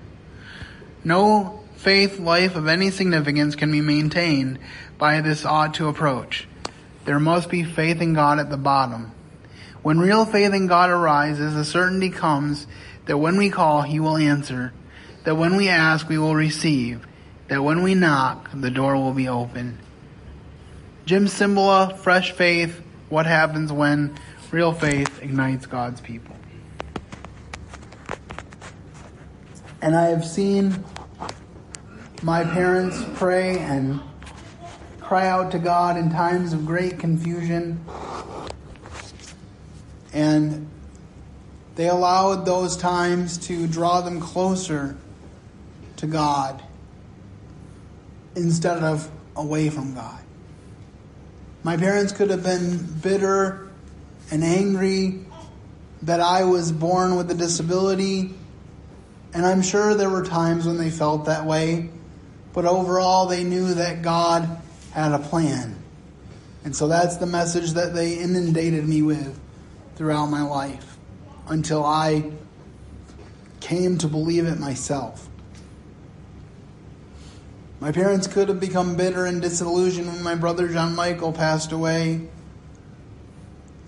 No 1.06 1.60
faith 1.76 2.18
life 2.18 2.56
of 2.56 2.66
any 2.66 2.90
significance 2.90 3.54
can 3.54 3.70
be 3.70 3.80
maintained 3.80 4.58
by 4.98 5.20
this 5.20 5.44
ought 5.44 5.74
to 5.74 5.86
approach. 5.86 6.48
There 7.04 7.20
must 7.20 7.48
be 7.48 7.62
faith 7.62 8.02
in 8.02 8.12
God 8.12 8.40
at 8.40 8.50
the 8.50 8.56
bottom. 8.56 9.12
When 9.84 10.00
real 10.00 10.24
faith 10.24 10.52
in 10.52 10.66
God 10.66 10.90
arises, 10.90 11.54
the 11.54 11.64
certainty 11.64 12.10
comes 12.10 12.66
that 13.04 13.18
when 13.18 13.36
we 13.36 13.50
call, 13.50 13.82
He 13.82 14.00
will 14.00 14.16
answer 14.16 14.72
that 15.22 15.36
when 15.36 15.54
we 15.54 15.68
ask, 15.68 16.08
we 16.08 16.18
will 16.18 16.34
receive, 16.34 17.06
that 17.46 17.62
when 17.62 17.84
we 17.84 17.94
knock, 17.94 18.50
the 18.52 18.72
door 18.72 18.96
will 18.96 19.14
be 19.14 19.28
open. 19.28 19.78
Jim 21.04 21.26
Cymbala, 21.26 21.96
Fresh 21.98 22.32
Faith, 22.32 22.82
What 23.10 23.26
Happens 23.26 23.70
When 23.70 24.18
Real 24.50 24.72
Faith 24.72 25.22
Ignites 25.22 25.66
God's 25.66 26.00
People. 26.00 26.34
And 29.80 29.94
I 29.94 30.06
have 30.06 30.24
seen 30.24 30.82
my 32.22 32.44
parents 32.44 33.04
pray 33.14 33.58
and 33.58 34.00
cry 35.00 35.28
out 35.28 35.52
to 35.52 35.58
God 35.58 35.96
in 35.96 36.10
times 36.10 36.52
of 36.52 36.66
great 36.66 36.98
confusion. 36.98 37.84
And 40.12 40.68
they 41.76 41.88
allowed 41.88 42.46
those 42.46 42.76
times 42.76 43.38
to 43.46 43.66
draw 43.66 44.00
them 44.00 44.20
closer 44.20 44.96
to 45.96 46.06
God 46.06 46.62
instead 48.34 48.82
of 48.82 49.10
away 49.36 49.70
from 49.70 49.94
God. 49.94 50.20
My 51.62 51.76
parents 51.76 52.12
could 52.12 52.30
have 52.30 52.42
been 52.42 52.78
bitter 53.02 53.68
and 54.30 54.42
angry 54.42 55.20
that 56.02 56.20
I 56.20 56.44
was 56.44 56.72
born 56.72 57.16
with 57.16 57.30
a 57.30 57.34
disability, 57.34 58.34
and 59.34 59.44
I'm 59.44 59.62
sure 59.62 59.94
there 59.94 60.10
were 60.10 60.24
times 60.24 60.66
when 60.66 60.78
they 60.78 60.90
felt 60.90 61.26
that 61.26 61.44
way, 61.44 61.90
but 62.56 62.64
overall 62.64 63.26
they 63.26 63.44
knew 63.44 63.74
that 63.74 64.00
God 64.00 64.48
had 64.92 65.12
a 65.12 65.18
plan. 65.18 65.76
And 66.64 66.74
so 66.74 66.88
that's 66.88 67.18
the 67.18 67.26
message 67.26 67.72
that 67.72 67.94
they 67.94 68.14
inundated 68.14 68.88
me 68.88 69.02
with 69.02 69.38
throughout 69.94 70.26
my 70.28 70.40
life 70.40 70.96
until 71.48 71.84
I 71.84 72.32
came 73.60 73.98
to 73.98 74.08
believe 74.08 74.46
it 74.46 74.58
myself. 74.58 75.28
My 77.78 77.92
parents 77.92 78.26
could 78.26 78.48
have 78.48 78.58
become 78.58 78.96
bitter 78.96 79.26
and 79.26 79.42
disillusioned 79.42 80.06
when 80.06 80.22
my 80.22 80.34
brother 80.34 80.66
John 80.66 80.94
Michael 80.94 81.34
passed 81.34 81.72
away 81.72 82.26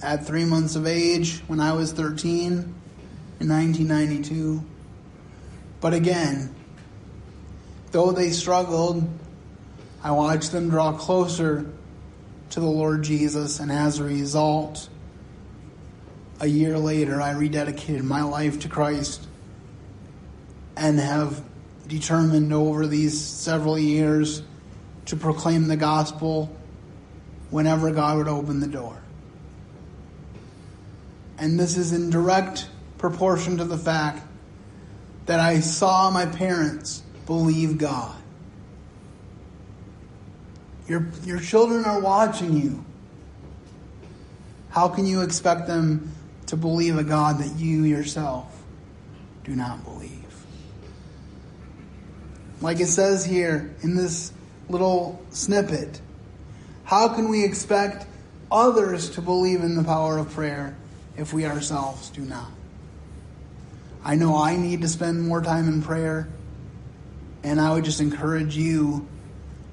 at 0.02 0.26
three 0.26 0.44
months 0.44 0.76
of 0.76 0.86
age 0.86 1.38
when 1.46 1.58
I 1.58 1.72
was 1.72 1.92
13 1.92 2.52
in 2.52 3.48
1992. 3.48 4.62
But 5.80 5.94
again, 5.94 6.54
though 7.90 8.12
they 8.12 8.30
struggled, 8.30 9.06
I 10.02 10.12
watched 10.12 10.52
them 10.52 10.70
draw 10.70 10.92
closer 10.92 11.66
to 12.50 12.60
the 12.60 12.66
Lord 12.66 13.02
Jesus, 13.02 13.60
and 13.60 13.70
as 13.70 13.98
a 13.98 14.04
result, 14.04 14.88
a 16.40 16.46
year 16.46 16.78
later, 16.78 17.20
I 17.20 17.34
rededicated 17.34 18.02
my 18.02 18.22
life 18.22 18.60
to 18.60 18.68
Christ 18.68 19.26
and 20.76 20.98
have 20.98 21.42
determined 21.88 22.52
over 22.52 22.86
these 22.86 23.20
several 23.20 23.78
years 23.78 24.42
to 25.06 25.16
proclaim 25.16 25.68
the 25.68 25.76
gospel 25.76 26.54
whenever 27.50 27.90
God 27.90 28.18
would 28.18 28.28
open 28.28 28.60
the 28.60 28.68
door. 28.68 28.96
And 31.38 31.58
this 31.58 31.76
is 31.76 31.92
in 31.92 32.10
direct 32.10 32.68
proportion 32.98 33.58
to 33.58 33.64
the 33.64 33.78
fact 33.78 34.26
that 35.26 35.40
I 35.40 35.60
saw 35.60 36.10
my 36.10 36.26
parents 36.26 37.02
believe 37.28 37.76
God. 37.76 38.16
Your, 40.88 41.06
your 41.24 41.38
children 41.38 41.84
are 41.84 42.00
watching 42.00 42.56
you. 42.56 42.82
How 44.70 44.88
can 44.88 45.04
you 45.04 45.20
expect 45.20 45.66
them 45.66 46.10
to 46.46 46.56
believe 46.56 46.96
a 46.96 47.04
God 47.04 47.38
that 47.40 47.60
you 47.60 47.84
yourself 47.84 48.62
do 49.44 49.54
not 49.54 49.84
believe? 49.84 50.24
Like 52.62 52.80
it 52.80 52.86
says 52.86 53.26
here 53.26 53.74
in 53.82 53.94
this 53.94 54.32
little 54.70 55.22
snippet, 55.28 56.00
how 56.84 57.08
can 57.08 57.28
we 57.28 57.44
expect 57.44 58.06
others 58.50 59.10
to 59.10 59.20
believe 59.20 59.60
in 59.62 59.76
the 59.76 59.84
power 59.84 60.16
of 60.16 60.30
prayer 60.30 60.74
if 61.18 61.34
we 61.34 61.44
ourselves 61.44 62.08
do 62.08 62.22
not? 62.22 62.50
I 64.02 64.14
know 64.14 64.42
I 64.42 64.56
need 64.56 64.80
to 64.80 64.88
spend 64.88 65.20
more 65.20 65.42
time 65.42 65.68
in 65.68 65.82
prayer, 65.82 66.28
and 67.42 67.60
I 67.60 67.72
would 67.72 67.84
just 67.84 68.00
encourage 68.00 68.56
you 68.56 69.06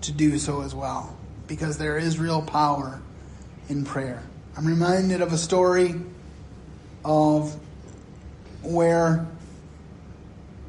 to 0.02 0.12
do 0.12 0.38
so 0.38 0.62
as 0.62 0.76
well 0.76 1.18
because 1.48 1.78
there 1.78 1.98
is 1.98 2.20
real 2.20 2.42
power 2.42 3.02
in 3.70 3.86
prayer. 3.86 4.24
I'm 4.58 4.66
reminded 4.66 5.22
of 5.22 5.34
a 5.34 5.38
story 5.38 5.96
of 7.04 7.58
where 8.62 9.28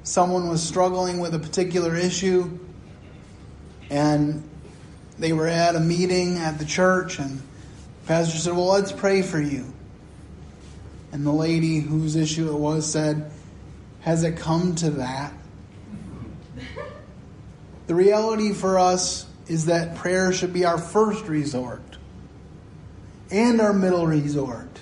someone 0.02 0.48
was 0.48 0.62
struggling 0.62 1.18
with 1.18 1.34
a 1.34 1.38
particular 1.38 1.96
issue 1.96 2.58
and 3.90 4.42
they 5.18 5.32
were 5.32 5.48
at 5.48 5.74
a 5.74 5.80
meeting 5.80 6.38
at 6.38 6.58
the 6.58 6.64
church 6.64 7.18
and 7.18 7.38
the 7.38 8.06
pastor 8.06 8.38
said, 8.38 8.52
Well, 8.52 8.66
let's 8.66 8.92
pray 8.92 9.22
for 9.22 9.40
you. 9.40 9.72
And 11.12 11.24
the 11.24 11.32
lady 11.32 11.80
whose 11.80 12.16
issue 12.16 12.48
it 12.48 12.58
was 12.58 12.90
said, 12.90 13.30
Has 14.00 14.22
it 14.22 14.36
come 14.36 14.74
to 14.76 14.90
that? 14.90 15.32
The 17.86 17.94
reality 17.94 18.52
for 18.52 18.78
us 18.78 19.26
is 19.48 19.66
that 19.66 19.96
prayer 19.96 20.32
should 20.32 20.52
be 20.52 20.64
our 20.64 20.78
first 20.78 21.26
resort, 21.26 21.98
and 23.30 23.60
our 23.60 23.72
middle 23.72 24.06
resort, 24.06 24.80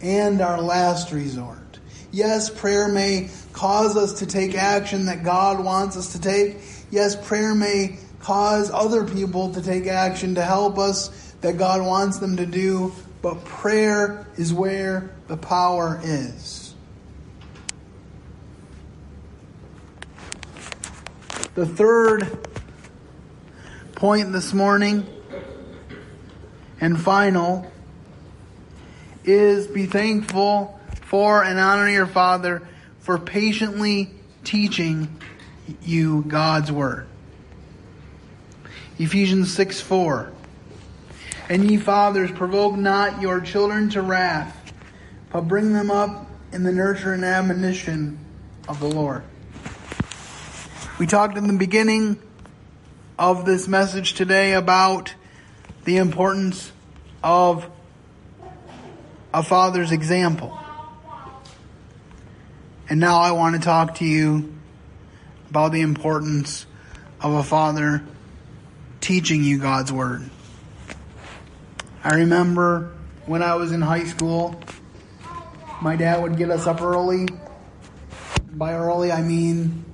and 0.00 0.40
our 0.40 0.60
last 0.60 1.12
resort. 1.12 1.78
Yes, 2.12 2.50
prayer 2.50 2.88
may 2.88 3.30
cause 3.52 3.96
us 3.96 4.14
to 4.20 4.26
take 4.26 4.54
action 4.54 5.06
that 5.06 5.22
God 5.22 5.64
wants 5.64 5.96
us 5.96 6.12
to 6.12 6.20
take. 6.20 6.56
Yes, 6.90 7.14
prayer 7.14 7.54
may 7.54 7.98
cause 8.20 8.70
other 8.70 9.04
people 9.04 9.52
to 9.54 9.62
take 9.62 9.86
action 9.86 10.34
to 10.34 10.42
help 10.42 10.78
us 10.78 11.34
that 11.40 11.56
God 11.56 11.86
wants 11.86 12.18
them 12.18 12.36
to 12.36 12.46
do, 12.46 12.92
but 13.22 13.44
prayer 13.44 14.26
is 14.36 14.52
where 14.52 15.10
the 15.28 15.36
power 15.36 16.00
is. 16.02 16.69
The 21.54 21.66
third 21.66 22.38
point 23.96 24.30
this 24.30 24.52
morning 24.52 25.04
and 26.80 26.98
final 26.98 27.70
is 29.24 29.66
be 29.66 29.86
thankful 29.86 30.80
for 31.02 31.42
and 31.42 31.58
honor 31.58 31.88
your 31.88 32.06
Father 32.06 32.62
for 33.00 33.18
patiently 33.18 34.10
teaching 34.44 35.20
you 35.82 36.22
God's 36.22 36.70
Word. 36.70 37.08
Ephesians 39.00 39.52
6 39.52 39.80
4. 39.80 40.32
And 41.48 41.68
ye 41.68 41.78
fathers, 41.78 42.30
provoke 42.30 42.76
not 42.76 43.20
your 43.20 43.40
children 43.40 43.90
to 43.90 44.02
wrath, 44.02 44.72
but 45.32 45.48
bring 45.48 45.72
them 45.72 45.90
up 45.90 46.30
in 46.52 46.62
the 46.62 46.70
nurture 46.70 47.12
and 47.12 47.24
admonition 47.24 48.20
of 48.68 48.78
the 48.78 48.86
Lord. 48.86 49.24
We 51.00 51.06
talked 51.06 51.38
in 51.38 51.46
the 51.46 51.54
beginning 51.54 52.20
of 53.18 53.46
this 53.46 53.66
message 53.66 54.12
today 54.12 54.52
about 54.52 55.14
the 55.84 55.96
importance 55.96 56.72
of 57.24 57.66
a 59.32 59.42
father's 59.42 59.92
example. 59.92 60.60
And 62.90 63.00
now 63.00 63.18
I 63.20 63.32
want 63.32 63.56
to 63.56 63.62
talk 63.62 63.94
to 63.94 64.04
you 64.04 64.52
about 65.48 65.72
the 65.72 65.80
importance 65.80 66.66
of 67.22 67.32
a 67.32 67.42
father 67.42 68.04
teaching 69.00 69.42
you 69.42 69.58
God's 69.58 69.90
Word. 69.90 70.28
I 72.04 72.16
remember 72.16 72.92
when 73.24 73.42
I 73.42 73.54
was 73.54 73.72
in 73.72 73.80
high 73.80 74.04
school, 74.04 74.60
my 75.80 75.96
dad 75.96 76.22
would 76.22 76.36
get 76.36 76.50
us 76.50 76.66
up 76.66 76.82
early. 76.82 77.26
By 78.52 78.74
early, 78.74 79.10
I 79.10 79.22
mean 79.22 79.86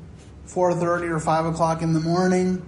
4.30 0.47 1.11
or 1.11 1.19
5 1.19 1.47
o'clock 1.47 1.83
in 1.83 1.93
the 1.93 2.01
morning 2.01 2.63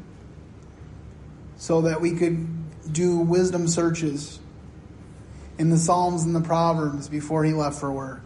so 1.57 1.83
that 1.83 2.01
we 2.01 2.13
could 2.13 2.93
do 2.93 3.19
wisdom 3.19 3.69
searches 3.69 4.41
in 5.59 5.71
the 5.71 5.77
Psalms 5.77 6.25
and 6.25 6.35
the 6.35 6.41
Proverbs 6.41 7.09
before 7.09 7.45
he 7.45 7.53
left 7.53 7.79
for 7.79 7.91
work. 7.91 8.23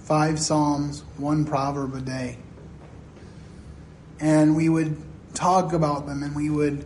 Five 0.00 0.38
Psalms, 0.38 1.04
one 1.16 1.44
proverb 1.44 1.94
a 1.94 2.00
day. 2.00 2.36
And 4.20 4.54
we 4.54 4.68
would 4.68 4.96
talk 5.34 5.72
about 5.72 6.06
them 6.06 6.22
and 6.22 6.34
we 6.34 6.50
would 6.50 6.84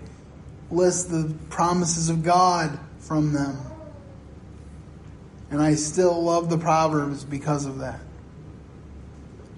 list 0.71 1.11
the 1.11 1.35
promises 1.49 2.11
of 2.11 2.23
God 2.23 2.79
from 3.01 3.33
them. 3.33 3.59
And 5.51 5.63
I 5.63 5.75
still 5.75 6.23
love 6.23 6.51
the 6.51 6.59
Proverbs 6.59 7.25
because 7.25 7.65
of 7.65 7.79
that. 7.79 8.01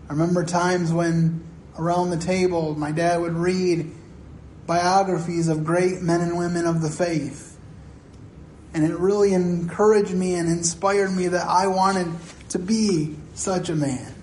I 0.09 0.12
remember 0.12 0.44
times 0.44 0.92
when 0.92 1.44
around 1.81 2.11
the 2.11 2.19
table 2.19 2.75
my 2.75 2.93
dad 2.93 3.21
would 3.21 3.33
read 3.33 3.90
biographies 4.66 5.49
of 5.49 5.64
great 5.64 6.03
men 6.03 6.21
and 6.21 6.37
women 6.37 6.66
of 6.66 6.83
the 6.83 6.90
faith. 6.90 7.59
And 8.73 8.85
it 8.85 8.97
really 8.97 9.33
encouraged 9.33 10.14
me 10.14 10.35
and 10.35 10.49
inspired 10.49 11.11
me 11.11 11.29
that 11.29 11.49
I 11.49 11.66
wanted 11.66 12.07
to 12.51 12.59
be 12.59 13.16
such 13.35 13.69
a 13.69 13.75
man. 13.75 14.14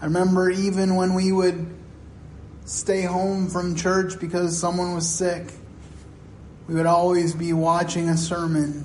I 0.00 0.04
remember 0.04 0.50
even 0.50 0.96
when 0.96 1.14
we 1.14 1.32
would 1.32 1.74
stay 2.66 3.02
home 3.02 3.48
from 3.48 3.76
church 3.76 4.20
because 4.20 4.58
someone 4.58 4.94
was 4.94 5.08
sick, 5.08 5.50
we 6.66 6.74
would 6.74 6.86
always 6.86 7.34
be 7.34 7.54
watching 7.54 8.10
a 8.10 8.16
sermon 8.16 8.84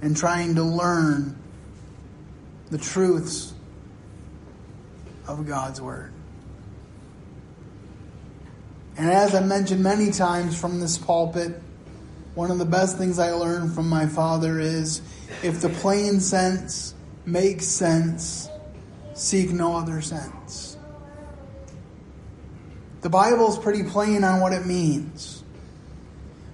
and 0.00 0.16
trying 0.16 0.54
to 0.54 0.62
learn 0.62 1.41
the 2.72 2.78
truths 2.78 3.52
of 5.28 5.46
God's 5.46 5.80
Word. 5.80 6.10
And 8.96 9.10
as 9.10 9.34
I 9.34 9.40
mentioned 9.40 9.82
many 9.82 10.10
times 10.10 10.58
from 10.58 10.80
this 10.80 10.96
pulpit, 10.96 11.60
one 12.34 12.50
of 12.50 12.58
the 12.58 12.64
best 12.64 12.96
things 12.96 13.18
I 13.18 13.32
learned 13.32 13.74
from 13.74 13.90
my 13.90 14.06
father 14.06 14.58
is 14.58 15.02
if 15.42 15.60
the 15.60 15.68
plain 15.68 16.18
sense 16.18 16.94
makes 17.26 17.66
sense, 17.66 18.48
seek 19.12 19.50
no 19.50 19.76
other 19.76 20.00
sense. 20.00 20.78
The 23.02 23.10
Bible 23.10 23.50
is 23.50 23.58
pretty 23.58 23.82
plain 23.82 24.24
on 24.24 24.40
what 24.40 24.54
it 24.54 24.64
means. 24.64 25.44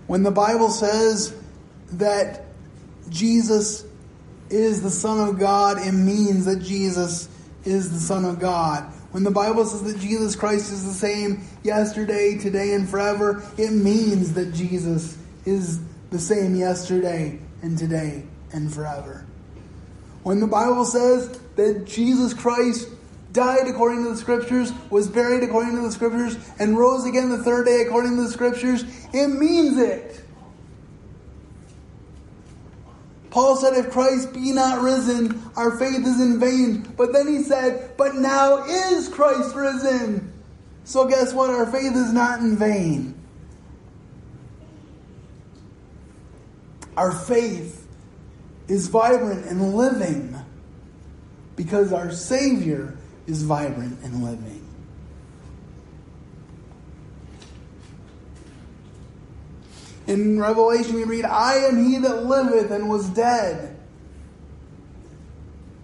When 0.09 0.25
the 0.25 0.33
Bible 0.33 0.71
says 0.71 1.33
that 1.93 2.45
Jesus 3.09 3.85
is 4.51 4.83
the 4.83 4.91
Son 4.91 5.29
of 5.29 5.39
God, 5.39 5.79
it 5.79 5.93
means 5.93 6.45
that 6.45 6.61
Jesus 6.63 7.29
is 7.65 7.93
the 7.93 8.01
Son 8.01 8.25
of 8.25 8.39
God. 8.39 8.85
When 9.11 9.25
the 9.25 9.31
Bible 9.31 9.65
says 9.65 9.83
that 9.85 10.01
Jesus 10.01 10.37
Christ 10.37 10.71
is 10.71 10.85
the 10.85 10.93
same 10.93 11.43
yesterday, 11.63 12.37
today, 12.39 12.75
and 12.75 12.89
forever, 12.89 13.43
it 13.57 13.73
means 13.73 14.35
that 14.35 14.53
Jesus 14.53 15.17
is 15.47 15.81
the 16.11 16.19
same 16.19 16.55
yesterday 16.55 17.39
and 17.63 17.77
today 17.79 18.25
and 18.53 18.73
forever. 18.73 19.27
When 20.23 20.41
the 20.41 20.47
Bible 20.47 20.85
says 20.85 21.41
that 21.57 21.87
Jesus 21.87 22.35
Christ 22.35 22.89
died 23.33 23.67
according 23.67 24.05
to 24.05 24.11
the 24.11 24.17
scriptures, 24.17 24.73
was 24.91 25.09
buried 25.09 25.43
according 25.43 25.77
to 25.77 25.83
the 25.83 25.93
scriptures, 25.93 26.37
and 26.59 26.79
rose 26.79 27.07
again 27.07 27.31
the 27.31 27.43
third 27.43 27.67
day 27.67 27.83
according 27.87 28.17
to 28.17 28.23
the 28.23 28.31
scriptures, 28.31 28.85
it 29.13 29.29
means 29.29 29.79
it. 29.79 30.23
Paul 33.31 33.57
said, 33.57 33.75
If 33.75 33.91
Christ 33.91 34.33
be 34.33 34.53
not 34.53 34.83
risen, 34.83 35.43
our 35.57 35.77
faith 35.79 36.07
is 36.07 36.21
in 36.21 36.41
vain. 36.41 36.83
But 36.97 37.13
then 37.13 37.29
he 37.29 37.43
said, 37.43 37.97
But 37.97 38.15
now 38.15 38.65
is 38.65 39.09
Christ 39.09 39.55
risen. 39.55 40.33
So 40.85 41.07
guess 41.07 41.35
what? 41.35 41.51
Our 41.51 41.67
faith 41.67 41.95
is 41.95 42.13
not 42.13 42.41
in 42.41 42.57
vain. 42.57 43.15
Our 46.97 47.13
faith 47.13 47.87
is 48.67 48.89
vibrant 48.89 49.47
and 49.47 49.75
living 49.75 50.37
because 51.55 51.93
our 51.93 52.11
Savior 52.11 52.97
is 53.27 53.43
vibrant 53.43 53.99
and 54.03 54.25
living. 54.25 54.58
In 60.09 60.41
Revelation, 60.41 60.95
we 60.95 61.05
read, 61.05 61.27
I 61.27 61.57
am 61.57 61.85
he 61.85 61.99
that 61.99 62.25
liveth 62.25 62.71
and 62.71 62.89
was 62.89 63.11
dead, 63.11 63.77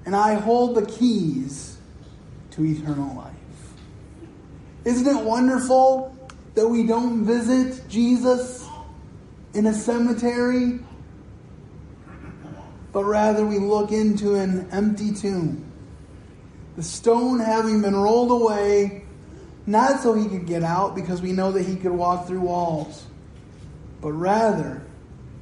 and 0.06 0.16
I 0.16 0.32
hold 0.32 0.76
the 0.76 0.86
keys 0.86 1.76
to 2.52 2.64
eternal 2.64 3.14
life. 3.14 3.34
Isn't 4.86 5.06
it 5.06 5.22
wonderful 5.22 6.16
that 6.54 6.66
we 6.66 6.86
don't 6.86 7.26
visit 7.26 7.86
Jesus 7.90 8.66
in 9.52 9.66
a 9.66 9.74
cemetery, 9.74 10.80
but 12.92 13.04
rather 13.04 13.44
we 13.44 13.58
look 13.58 13.92
into 13.92 14.36
an 14.36 14.70
empty 14.72 15.12
tomb? 15.12 15.70
The 16.76 16.82
stone 16.82 17.40
having 17.40 17.82
been 17.82 17.94
rolled 17.94 18.30
away, 18.30 19.04
not 19.66 20.00
so 20.00 20.14
he 20.14 20.30
could 20.30 20.46
get 20.46 20.62
out, 20.62 20.94
because 20.94 21.20
we 21.20 21.32
know 21.32 21.52
that 21.52 21.66
he 21.66 21.76
could 21.76 21.92
walk 21.92 22.26
through 22.26 22.40
walls 22.40 23.04
but 24.04 24.12
rather 24.12 24.82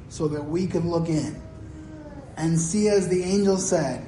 so 0.09 0.29
that 0.29 0.44
we 0.44 0.68
could 0.68 0.85
look 0.85 1.09
in 1.09 1.37
and 2.37 2.57
see, 2.57 2.88
as 2.88 3.09
the 3.09 3.25
angel 3.25 3.59
said, 3.59 4.07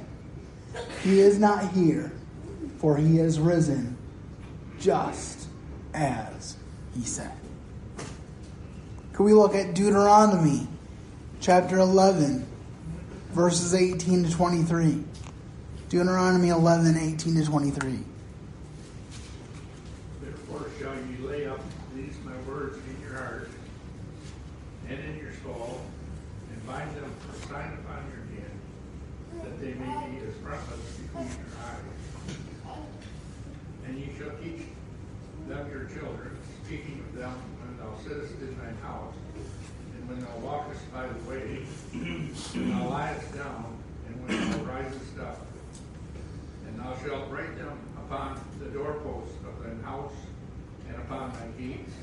He 1.03 1.19
is 1.19 1.37
not 1.37 1.73
here, 1.73 2.13
for 2.77 2.95
He 2.95 3.19
is 3.19 3.37
risen, 3.37 3.97
just 4.79 5.49
as 5.93 6.55
He 6.95 7.03
said. 7.03 7.33
Could 9.11 9.25
we 9.25 9.33
look 9.33 9.55
at 9.55 9.73
Deuteronomy 9.73 10.69
chapter 11.41 11.77
11, 11.77 12.47
verses 13.31 13.75
18 13.75 14.23
to 14.23 14.31
23? 14.31 15.03
Deuteronomy 15.89 16.47
11, 16.47 16.95
18 16.97 17.35
to 17.35 17.45
23. 17.45 17.99
Therefore 20.21 20.65
shall 20.79 20.95
ye 20.95 21.27
lay 21.27 21.45
up 21.45 21.59
these 21.93 22.15
my 22.23 22.31
words 22.49 22.77
in 22.77 23.01
your 23.05 23.17
heart 23.17 23.49
and 24.89 24.99
in 24.99 25.17
your 25.17 25.31
soul, 25.43 25.81
and 26.51 26.67
bind 26.67 26.95
them 26.95 27.11
for 27.19 27.35
a 27.35 27.39
sign 27.47 27.73
upon 27.73 28.03
your 28.11 28.23
hand, 28.35 28.59
that 29.43 29.59
they 29.59 29.73
may 29.73 30.09
be 30.09 30.25
as 30.25 30.35
frontlets 30.43 30.97
between 30.97 31.25
your 31.25 31.51
eyes. 31.65 32.77
And 33.87 33.99
ye 33.99 34.09
shall 34.17 34.31
teach 34.37 34.67
them 35.47 35.69
your 35.71 35.84
children, 35.99 36.37
speaking 36.65 37.03
of 37.07 37.15
them 37.19 37.33
when 37.63 37.77
thou 37.79 37.95
sittest 38.03 38.39
in 38.41 38.55
thine 38.59 38.77
house, 38.83 39.13
and 39.35 40.09
when 40.09 40.19
thou 40.19 40.35
walkest 40.43 40.81
by 40.91 41.07
the 41.07 41.29
way, 41.29 41.63
when 41.93 42.69
thou 42.69 42.89
liest 42.89 43.33
down, 43.35 43.77
and 44.07 44.27
when 44.27 44.51
thou 44.51 44.73
risest 44.73 45.19
up. 45.19 45.45
And 46.67 46.79
thou 46.79 46.95
shalt 47.03 47.29
write 47.31 47.57
them 47.57 47.77
upon 48.05 48.39
the 48.59 48.69
doorposts 48.69 49.37
of 49.47 49.63
thine 49.63 49.81
house 49.83 50.13
and 50.87 50.97
upon 50.97 51.31
thy 51.33 51.47
gates, 51.57 51.93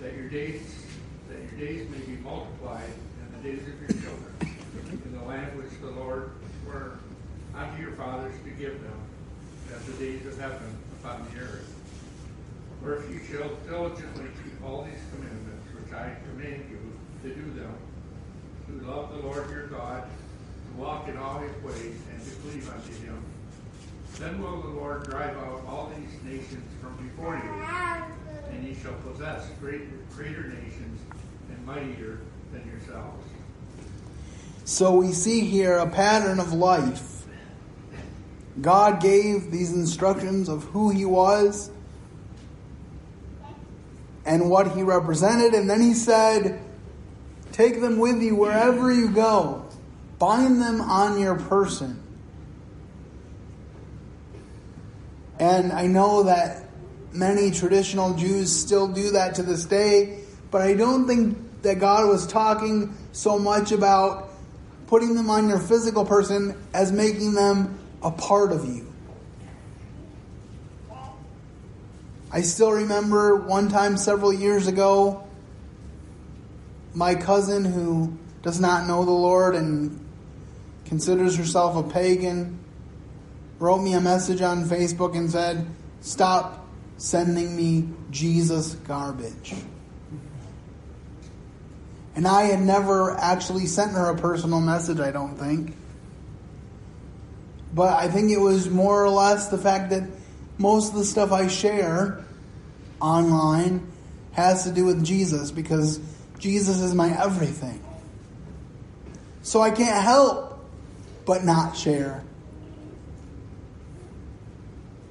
that 0.00 0.14
your 0.14 0.28
days 0.28 0.62
that 1.28 1.38
your 1.50 1.66
days 1.66 1.88
may 1.88 1.98
be 1.98 2.20
multiplied 2.22 2.92
and 3.20 3.42
the 3.42 3.48
days 3.48 3.62
of 3.66 3.80
your 3.80 4.00
children 4.02 4.56
in 4.92 5.18
the 5.18 5.24
land 5.24 5.56
which 5.56 5.72
the 5.80 5.90
Lord 5.90 6.32
swore 6.62 6.98
unto 7.54 7.82
your 7.82 7.92
fathers 7.92 8.34
to 8.44 8.50
give 8.50 8.82
them, 8.82 9.00
as 9.74 9.84
the 9.86 9.92
days 9.94 10.26
of 10.26 10.38
heaven 10.38 10.76
upon 11.00 11.26
the 11.32 11.40
earth. 11.40 11.63
For 12.84 12.96
if 12.96 13.10
you 13.10 13.20
shall 13.24 13.48
diligently 13.66 14.26
keep 14.44 14.62
all 14.62 14.82
these 14.84 15.00
commandments 15.14 15.66
which 15.72 15.90
I 15.94 16.16
command 16.28 16.66
you 16.68 16.78
to 17.22 17.34
do 17.34 17.50
them, 17.58 17.72
to 18.68 18.86
love 18.86 19.10
the 19.10 19.26
Lord 19.26 19.48
your 19.50 19.68
God, 19.68 20.02
to 20.04 20.82
walk 20.82 21.08
in 21.08 21.16
all 21.16 21.38
his 21.38 21.62
ways, 21.62 21.96
and 22.12 22.22
to 22.22 22.30
cleave 22.42 22.68
unto 22.68 22.92
him, 23.02 23.24
then 24.18 24.38
will 24.38 24.60
the 24.60 24.68
Lord 24.68 25.08
drive 25.08 25.34
out 25.38 25.64
all 25.66 25.90
these 25.96 26.22
nations 26.30 26.70
from 26.82 26.94
before 27.02 27.36
you, 27.36 28.52
and 28.52 28.68
ye 28.68 28.74
shall 28.74 28.92
possess 29.10 29.48
greater, 29.60 29.88
greater 30.14 30.42
nations 30.48 31.00
and 31.48 31.64
mightier 31.64 32.20
than 32.52 32.70
yourselves. 32.70 33.24
So 34.66 34.94
we 34.94 35.12
see 35.12 35.40
here 35.40 35.78
a 35.78 35.88
pattern 35.88 36.38
of 36.38 36.52
life. 36.52 37.24
God 38.60 39.00
gave 39.00 39.50
these 39.50 39.72
instructions 39.72 40.50
of 40.50 40.64
who 40.64 40.90
He 40.90 41.06
was 41.06 41.70
and 44.24 44.48
what 44.48 44.72
He 44.72 44.82
represented, 44.82 45.54
and 45.54 45.68
then 45.68 45.80
He 45.80 45.94
said, 45.94 46.60
Take 47.52 47.80
them 47.80 47.98
with 47.98 48.20
you 48.22 48.34
wherever 48.34 48.92
you 48.92 49.10
go, 49.10 49.64
bind 50.18 50.60
them 50.60 50.80
on 50.80 51.20
your 51.20 51.36
person. 51.36 52.02
And 55.38 55.72
I 55.72 55.86
know 55.86 56.24
that 56.24 56.68
many 57.12 57.50
traditional 57.50 58.14
Jews 58.14 58.52
still 58.52 58.88
do 58.88 59.12
that 59.12 59.36
to 59.36 59.42
this 59.42 59.64
day, 59.64 60.20
but 60.50 60.62
I 60.62 60.74
don't 60.74 61.06
think 61.06 61.62
that 61.62 61.78
God 61.78 62.08
was 62.08 62.26
talking 62.26 62.94
so 63.12 63.38
much 63.38 63.72
about 63.72 64.30
putting 64.86 65.14
them 65.14 65.30
on 65.30 65.48
your 65.48 65.58
physical 65.58 66.04
person 66.04 66.56
as 66.72 66.92
making 66.92 67.34
them 67.34 67.78
a 68.02 68.10
part 68.10 68.52
of 68.52 68.64
you. 68.64 68.93
I 72.34 72.40
still 72.40 72.72
remember 72.72 73.36
one 73.36 73.68
time 73.68 73.96
several 73.96 74.32
years 74.32 74.66
ago, 74.66 75.22
my 76.92 77.14
cousin 77.14 77.64
who 77.64 78.18
does 78.42 78.58
not 78.58 78.88
know 78.88 79.04
the 79.04 79.12
Lord 79.12 79.54
and 79.54 80.04
considers 80.84 81.36
herself 81.36 81.76
a 81.76 81.88
pagan 81.88 82.58
wrote 83.60 83.78
me 83.78 83.94
a 83.94 84.00
message 84.00 84.42
on 84.42 84.64
Facebook 84.64 85.16
and 85.16 85.30
said, 85.30 85.64
Stop 86.00 86.66
sending 86.96 87.54
me 87.54 87.88
Jesus 88.10 88.74
garbage. 88.74 89.54
And 92.16 92.26
I 92.26 92.46
had 92.46 92.60
never 92.60 93.12
actually 93.12 93.66
sent 93.66 93.92
her 93.92 94.10
a 94.10 94.18
personal 94.18 94.60
message, 94.60 94.98
I 94.98 95.12
don't 95.12 95.36
think. 95.36 95.72
But 97.72 97.96
I 97.96 98.08
think 98.08 98.32
it 98.32 98.40
was 98.40 98.68
more 98.68 99.04
or 99.04 99.08
less 99.08 99.50
the 99.50 99.58
fact 99.58 99.90
that 99.90 100.02
most 100.58 100.92
of 100.92 100.98
the 100.98 101.04
stuff 101.04 101.32
I 101.32 101.48
share 101.48 102.24
online 103.00 103.90
has 104.32 104.64
to 104.64 104.72
do 104.72 104.84
with 104.84 105.04
Jesus 105.04 105.50
because 105.50 106.00
Jesus 106.38 106.80
is 106.80 106.94
my 106.94 107.10
everything. 107.22 107.82
So 109.42 109.60
I 109.60 109.70
can't 109.70 110.02
help 110.02 110.64
but 111.26 111.44
not 111.44 111.76
share. 111.76 112.22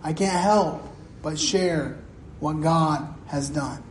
I 0.01 0.13
can't 0.13 0.41
help 0.41 0.83
but 1.21 1.39
share 1.39 1.97
what 2.39 2.61
God 2.61 3.07
has 3.27 3.49
done. 3.49 3.81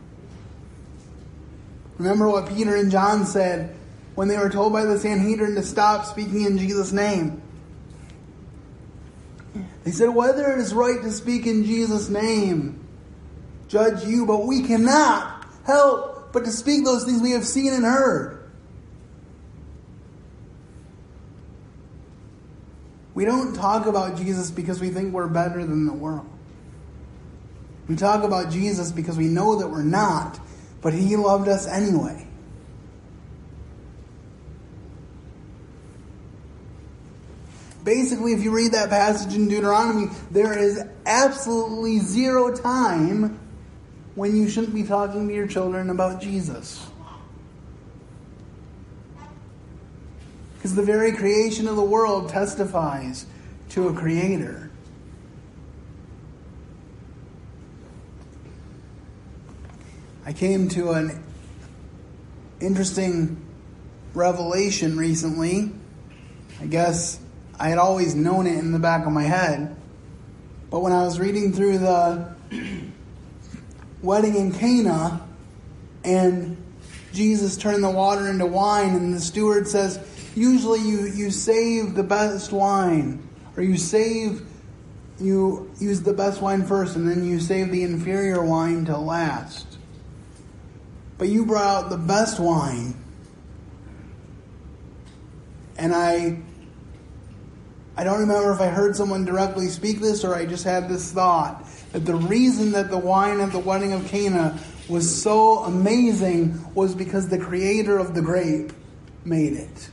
Remember 1.97 2.29
what 2.29 2.49
Peter 2.49 2.75
and 2.75 2.91
John 2.91 3.25
said 3.25 3.75
when 4.15 4.27
they 4.27 4.37
were 4.37 4.49
told 4.49 4.73
by 4.73 4.85
the 4.85 4.99
Sanhedrin 4.99 5.55
to 5.55 5.63
stop 5.63 6.05
speaking 6.05 6.45
in 6.45 6.57
Jesus' 6.57 6.91
name. 6.91 7.42
They 9.83 9.91
said, 9.91 10.09
Whether 10.09 10.51
it 10.53 10.59
is 10.59 10.73
right 10.73 11.01
to 11.01 11.11
speak 11.11 11.45
in 11.45 11.65
Jesus' 11.65 12.09
name, 12.09 12.85
judge 13.67 14.05
you, 14.05 14.25
but 14.25 14.45
we 14.45 14.63
cannot 14.63 15.45
help 15.65 16.31
but 16.33 16.45
to 16.45 16.51
speak 16.51 16.83
those 16.83 17.03
things 17.03 17.21
we 17.21 17.31
have 17.31 17.45
seen 17.45 17.73
and 17.73 17.83
heard. 17.83 18.39
We 23.13 23.25
don't 23.25 23.53
talk 23.53 23.85
about 23.85 24.17
Jesus 24.17 24.49
because 24.49 24.81
we 24.81 24.89
think 24.89 25.13
we're 25.13 25.27
better 25.27 25.63
than 25.63 25.85
the 25.85 25.93
world. 25.93 26.27
We 27.87 27.95
talk 27.95 28.23
about 28.23 28.51
Jesus 28.51 28.91
because 28.91 29.17
we 29.17 29.27
know 29.27 29.59
that 29.59 29.67
we're 29.67 29.83
not, 29.83 30.39
but 30.81 30.93
He 30.93 31.15
loved 31.15 31.47
us 31.47 31.67
anyway. 31.67 32.27
Basically, 38.23 38.39
if 38.39 38.45
you 38.45 38.55
read 38.55 38.71
that 38.71 38.89
passage 38.89 39.35
in 39.35 39.49
Deuteronomy, 39.49 40.07
there 40.31 40.57
is 40.57 40.81
absolutely 41.05 41.99
zero 41.99 42.55
time 42.55 43.37
when 44.15 44.33
you 44.33 44.47
shouldn't 44.47 44.73
be 44.73 44.83
talking 44.83 45.27
to 45.27 45.33
your 45.33 45.45
children 45.45 45.89
about 45.89 46.21
Jesus. 46.21 46.87
Because 50.55 50.73
the 50.73 50.83
very 50.83 51.11
creation 51.11 51.67
of 51.67 51.75
the 51.75 51.83
world 51.83 52.29
testifies 52.29 53.25
to 53.71 53.89
a 53.89 53.93
creator. 53.93 54.71
I 60.25 60.31
came 60.31 60.69
to 60.69 60.91
an 60.91 61.21
interesting 62.61 63.35
revelation 64.13 64.97
recently. 64.97 65.73
I 66.61 66.67
guess 66.67 67.19
I 67.59 67.69
had 67.69 67.77
always 67.77 68.15
known 68.15 68.47
it 68.47 68.57
in 68.57 68.71
the 68.71 68.79
back 68.79 69.05
of 69.05 69.11
my 69.11 69.23
head. 69.23 69.75
But 70.69 70.79
when 70.79 70.91
I 70.91 71.03
was 71.03 71.19
reading 71.19 71.53
through 71.53 71.77
the 71.77 72.33
wedding 74.01 74.35
in 74.35 74.51
Cana 74.51 75.21
and 76.03 76.57
Jesus 77.13 77.57
turned 77.57 77.83
the 77.83 77.91
water 77.91 78.27
into 78.27 78.45
wine 78.45 78.95
and 78.95 79.13
the 79.13 79.19
steward 79.19 79.67
says, 79.67 79.99
usually 80.35 80.81
you, 80.81 81.05
you 81.05 81.29
save 81.29 81.93
the 81.93 82.03
best 82.03 82.51
wine 82.51 83.27
or 83.55 83.63
you 83.63 83.77
save 83.77 84.47
you 85.19 85.71
use 85.79 86.01
the 86.01 86.13
best 86.13 86.41
wine 86.41 86.65
first 86.65 86.95
and 86.95 87.07
then 87.07 87.23
you 87.23 87.39
save 87.39 87.71
the 87.71 87.83
inferior 87.83 88.43
wine 88.43 88.85
to 88.85 88.97
last. 88.97 89.77
But 91.17 91.29
you 91.29 91.45
brought 91.45 91.85
out 91.85 91.89
the 91.89 91.97
best 91.97 92.39
wine. 92.39 92.95
And 95.77 95.93
I 95.93 96.39
I 97.95 98.03
don't 98.03 98.19
remember 98.19 98.51
if 98.51 98.59
I 98.59 98.67
heard 98.67 98.95
someone 98.95 99.23
directly 99.23 99.67
speak 99.67 99.99
this 99.99 100.23
or 100.23 100.33
I 100.33 100.45
just 100.45 100.63
had 100.63 100.89
this 100.89 101.11
thought 101.11 101.63
that 101.91 102.05
the 102.05 102.15
reason 102.15 102.71
that 102.71 102.89
the 102.89 102.97
wine 102.97 103.39
at 103.39 103.51
the 103.51 103.59
wedding 103.59 103.93
of 103.93 104.07
Cana 104.07 104.57
was 104.89 105.21
so 105.21 105.59
amazing 105.59 106.59
was 106.73 106.95
because 106.95 107.29
the 107.29 107.37
creator 107.37 107.99
of 107.99 108.15
the 108.15 108.21
grape 108.21 108.73
made 109.23 109.53
it. 109.53 109.89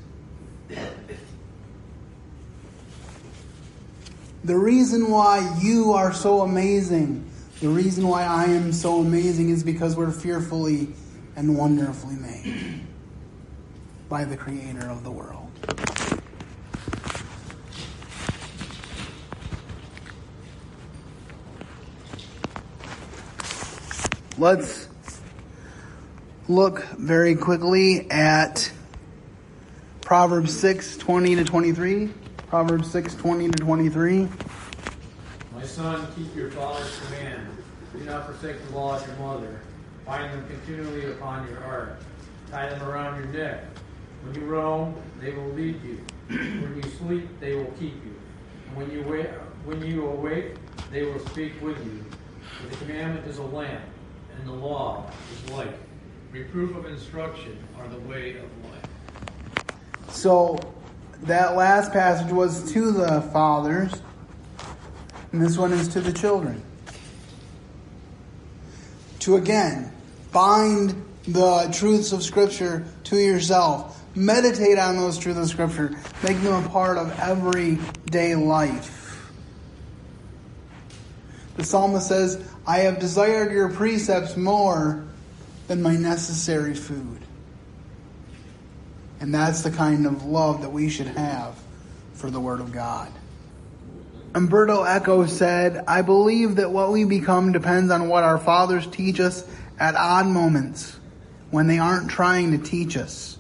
The 4.45 4.57
reason 4.57 5.11
why 5.11 5.59
you 5.61 5.93
are 5.93 6.15
so 6.15 6.41
amazing, 6.41 7.29
the 7.61 7.69
reason 7.69 8.09
why 8.09 8.25
I 8.25 8.45
am 8.45 8.73
so 8.73 9.01
amazing 9.01 9.51
is 9.51 9.63
because 9.63 9.97
we're 9.97 10.11
fearfully 10.11 10.89
and 11.37 11.57
wonderfully 11.57 12.17
made 12.17 12.81
by 14.09 14.25
the 14.25 14.39
creator 14.39 14.89
of 14.89 15.05
the 15.05 15.11
world. 15.11 15.51
Let's 24.41 24.89
look 26.49 26.83
very 26.97 27.35
quickly 27.35 28.11
at 28.11 28.73
Proverbs 30.01 30.59
6 30.59 30.97
20 30.97 31.37
to 31.37 31.45
23. 31.45 32.09
Proverbs 32.47 32.91
6 32.91 33.17
20 33.17 33.49
to 33.51 33.59
23. 33.59 34.29
My 35.53 35.63
son, 35.63 36.09
keep 36.17 36.35
your 36.35 36.51
father's 36.53 36.99
command. 37.01 37.49
Do 37.93 37.99
not 38.05 38.25
forsake 38.25 38.67
the 38.67 38.77
law 38.79 38.97
of 38.97 39.07
your 39.07 39.17
mother. 39.17 39.61
Bind 40.07 40.33
them 40.33 40.49
continually 40.49 41.13
upon 41.13 41.47
your 41.47 41.61
heart. 41.61 42.01
Tie 42.51 42.71
them 42.71 42.83
around 42.89 43.19
your 43.19 43.27
neck. 43.27 43.65
When 44.25 44.35
you 44.37 44.47
roam, 44.47 44.95
they 45.21 45.35
will 45.35 45.51
lead 45.51 45.79
you. 45.85 46.03
When 46.29 46.81
you 46.83 46.91
sleep, 46.93 47.29
they 47.41 47.57
will 47.57 47.73
keep 47.79 47.95
you. 48.07 48.15
And 48.69 48.77
when 48.79 48.91
you 48.91 49.03
when 49.67 49.85
you 49.85 50.07
awake, 50.07 50.55
they 50.91 51.03
will 51.03 51.19
speak 51.27 51.61
with 51.61 51.77
you. 51.85 52.03
For 52.57 52.69
the 52.69 52.77
commandment 52.87 53.27
is 53.27 53.37
a 53.37 53.43
lamp, 53.43 53.83
and 54.39 54.49
the 54.49 54.53
law 54.53 55.11
is 55.33 55.51
light. 55.51 55.75
Reproof 56.33 56.77
of 56.77 56.87
instruction 56.87 57.59
are 57.79 57.89
the 57.89 57.99
way 58.01 58.37
of 58.37 58.45
life. 58.71 60.11
So 60.11 60.59
that 61.23 61.57
last 61.57 61.93
passage 61.93 62.33
was 62.33 62.73
to 62.73 62.93
the 62.93 63.23
fathers, 63.33 63.93
and 65.33 65.43
this 65.43 65.57
one 65.57 65.73
is 65.73 65.89
to 65.89 66.01
the 66.01 66.13
children. 66.13 66.63
To 69.21 69.37
again 69.37 69.93
bind 70.33 71.05
the 71.25 71.69
truths 71.73 72.13
of 72.13 72.23
Scripture 72.23 72.85
to 73.05 73.17
yourself. 73.17 74.03
Meditate 74.15 74.79
on 74.79 74.97
those 74.97 75.19
truths 75.19 75.39
of 75.39 75.49
Scripture. 75.49 75.97
Make 76.23 76.41
them 76.41 76.65
a 76.65 76.69
part 76.69 76.97
of 76.97 77.17
everyday 77.21 78.35
life. 78.35 78.97
The 81.57 81.65
psalmist 81.65 82.09
says, 82.09 82.43
I 82.71 82.83
have 82.83 83.01
desired 83.01 83.51
your 83.51 83.69
precepts 83.69 84.37
more 84.37 85.05
than 85.67 85.83
my 85.83 85.97
necessary 85.97 86.75
food. 86.75 87.19
And 89.19 89.35
that's 89.35 89.63
the 89.63 89.73
kind 89.73 90.07
of 90.07 90.25
love 90.25 90.63
that 90.63 90.71
we 90.71 90.89
should 90.89 91.09
have 91.09 91.57
for 92.15 92.31
the 92.31 92.39
Word 92.39 92.61
of 92.61 92.71
God. 92.71 93.11
Umberto 94.37 94.85
Eco 94.85 95.27
said, 95.27 95.83
I 95.89 96.03
believe 96.03 96.55
that 96.57 96.71
what 96.71 96.93
we 96.93 97.03
become 97.03 97.51
depends 97.51 97.91
on 97.91 98.09
what 98.09 98.23
our 98.23 98.39
fathers 98.39 98.87
teach 98.87 99.19
us 99.19 99.45
at 99.81 99.97
odd 99.97 100.29
moments 100.29 100.97
when 101.51 101.67
they 101.67 101.81
aren't 101.81 102.09
trying 102.09 102.53
to 102.53 102.59
teach 102.59 102.97
us. 102.97 103.37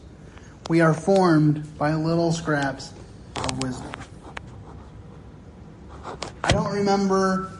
We 0.68 0.80
are 0.80 0.92
formed 0.92 1.78
by 1.78 1.94
little 1.94 2.32
scraps 2.32 2.92
of 3.36 3.62
wisdom. 3.62 3.92
I 6.42 6.50
don't 6.50 6.72
remember 6.72 7.59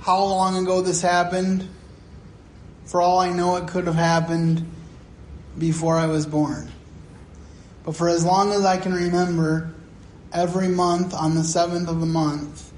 how 0.00 0.24
long 0.24 0.62
ago 0.62 0.80
this 0.80 1.02
happened. 1.02 1.68
For 2.86 3.00
all 3.00 3.18
I 3.18 3.30
know, 3.30 3.56
it 3.56 3.68
could 3.68 3.86
have 3.86 3.94
happened 3.94 4.68
before 5.58 5.96
I 5.96 6.06
was 6.06 6.26
born. 6.26 6.70
But 7.84 7.96
for 7.96 8.08
as 8.08 8.24
long 8.24 8.52
as 8.52 8.64
I 8.64 8.78
can 8.78 8.92
remember, 8.92 9.72
every 10.32 10.68
month 10.68 11.14
on 11.14 11.34
the 11.34 11.44
seventh 11.44 11.88
of 11.88 12.00
the 12.00 12.06
month, 12.06 12.72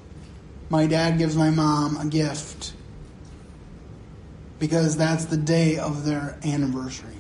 my 0.69 0.87
dad 0.87 1.19
gives 1.19 1.37
my 1.37 1.51
mom 1.51 1.97
a 1.97 2.07
gift 2.07 2.73
because 4.59 4.97
that's 4.97 5.27
the 5.27 5.37
day 5.37 5.79
of 5.79 6.05
their 6.05 6.39
anniversary. 6.45 7.17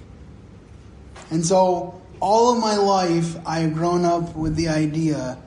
And 1.30 1.44
so, 1.44 2.00
all 2.20 2.52
of 2.52 2.60
my 2.60 2.76
life, 2.76 3.36
I 3.46 3.60
have 3.60 3.74
grown 3.74 4.04
up 4.04 4.36
with 4.36 4.54
the 4.54 4.68
idea 4.68 5.38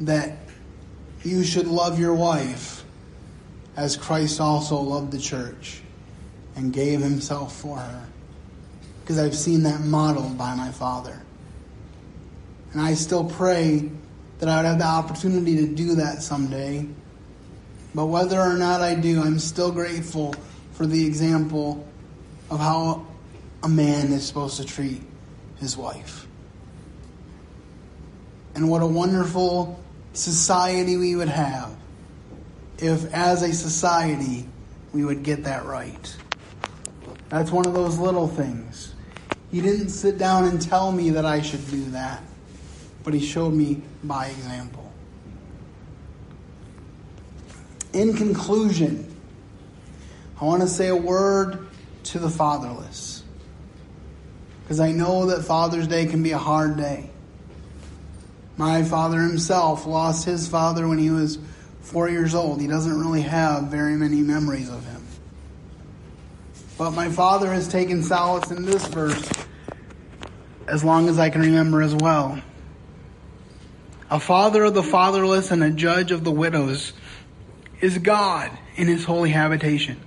that 0.00 0.38
you 1.24 1.42
should 1.42 1.66
love 1.66 1.98
your 1.98 2.14
wife 2.14 2.75
as 3.76 3.96
Christ 3.96 4.40
also 4.40 4.76
loved 4.80 5.12
the 5.12 5.18
church 5.18 5.82
and 6.56 6.72
gave 6.72 7.00
himself 7.00 7.54
for 7.54 7.76
her. 7.76 8.06
Because 9.02 9.18
I've 9.18 9.36
seen 9.36 9.62
that 9.64 9.82
modeled 9.82 10.36
by 10.38 10.54
my 10.54 10.70
father. 10.70 11.20
And 12.72 12.80
I 12.80 12.94
still 12.94 13.24
pray 13.24 13.90
that 14.38 14.48
I 14.48 14.56
would 14.56 14.66
have 14.66 14.78
the 14.78 14.86
opportunity 14.86 15.56
to 15.56 15.66
do 15.66 15.96
that 15.96 16.22
someday. 16.22 16.86
But 17.94 18.06
whether 18.06 18.40
or 18.40 18.54
not 18.54 18.80
I 18.80 18.94
do, 18.94 19.22
I'm 19.22 19.38
still 19.38 19.70
grateful 19.70 20.34
for 20.72 20.86
the 20.86 21.06
example 21.06 21.86
of 22.50 22.58
how 22.58 23.06
a 23.62 23.68
man 23.68 24.12
is 24.12 24.26
supposed 24.26 24.56
to 24.58 24.64
treat 24.64 25.02
his 25.58 25.76
wife. 25.76 26.26
And 28.54 28.70
what 28.70 28.82
a 28.82 28.86
wonderful 28.86 29.78
society 30.12 30.96
we 30.96 31.14
would 31.14 31.28
have 31.28 31.76
if, 32.78 33.12
as 33.12 33.42
a 33.42 33.52
society, 33.52 34.46
we 34.92 35.04
would 35.04 35.22
get 35.22 35.44
that 35.44 35.64
right. 35.64 36.16
That's 37.28 37.50
one 37.50 37.66
of 37.66 37.74
those 37.74 37.98
little 37.98 38.28
things. 38.28 38.94
He 39.50 39.60
didn't 39.60 39.88
sit 39.88 40.18
down 40.18 40.44
and 40.44 40.60
tell 40.60 40.92
me 40.92 41.10
that 41.10 41.24
I 41.24 41.40
should 41.40 41.68
do 41.70 41.84
that, 41.90 42.22
but 43.04 43.14
he 43.14 43.20
showed 43.20 43.52
me 43.52 43.82
by 44.04 44.26
example. 44.28 44.92
In 47.92 48.14
conclusion, 48.14 49.14
I 50.40 50.44
want 50.44 50.62
to 50.62 50.68
say 50.68 50.88
a 50.88 50.96
word 50.96 51.66
to 52.04 52.18
the 52.18 52.28
fatherless. 52.28 53.22
Because 54.62 54.80
I 54.80 54.92
know 54.92 55.26
that 55.26 55.44
Father's 55.44 55.86
Day 55.86 56.06
can 56.06 56.22
be 56.22 56.32
a 56.32 56.38
hard 56.38 56.76
day. 56.76 57.08
My 58.56 58.82
father 58.82 59.20
himself 59.20 59.86
lost 59.86 60.24
his 60.24 60.48
father 60.48 60.88
when 60.88 60.98
he 60.98 61.10
was 61.10 61.38
four 61.86 62.08
years 62.08 62.34
old. 62.34 62.60
He 62.60 62.66
doesn't 62.66 62.98
really 62.98 63.22
have 63.22 63.64
very 63.68 63.94
many 63.94 64.20
memories 64.20 64.68
of 64.68 64.84
him. 64.84 65.06
But 66.76 66.90
my 66.90 67.08
father 67.08 67.52
has 67.52 67.68
taken 67.68 68.02
solace 68.02 68.50
in 68.50 68.64
this 68.64 68.84
verse 68.88 69.30
as 70.66 70.82
long 70.82 71.08
as 71.08 71.18
I 71.18 71.30
can 71.30 71.42
remember 71.42 71.80
as 71.82 71.94
well. 71.94 72.42
A 74.10 74.18
father 74.18 74.64
of 74.64 74.74
the 74.74 74.82
fatherless 74.82 75.52
and 75.52 75.62
a 75.62 75.70
judge 75.70 76.10
of 76.10 76.24
the 76.24 76.32
widows 76.32 76.92
is 77.80 77.98
God 77.98 78.50
in 78.74 78.88
his 78.88 79.04
holy 79.04 79.30
habitation. 79.30 80.00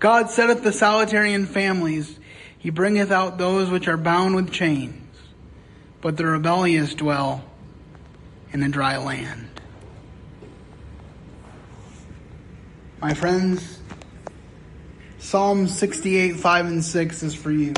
God 0.00 0.30
setteth 0.30 0.64
the 0.64 0.72
solitary 0.72 1.32
in 1.32 1.46
families. 1.46 2.18
He 2.58 2.70
bringeth 2.70 3.12
out 3.12 3.38
those 3.38 3.70
which 3.70 3.86
are 3.86 3.96
bound 3.96 4.34
with 4.34 4.50
chains, 4.50 5.16
but 6.00 6.16
the 6.16 6.26
rebellious 6.26 6.94
dwell 6.94 7.44
in 8.52 8.64
a 8.64 8.68
dry 8.68 8.96
land. 8.96 9.49
My 13.00 13.14
friends, 13.14 13.80
Psalm 15.18 15.68
68, 15.68 16.36
5 16.36 16.66
and 16.66 16.84
6 16.84 17.22
is 17.22 17.34
for 17.34 17.50
you. 17.50 17.72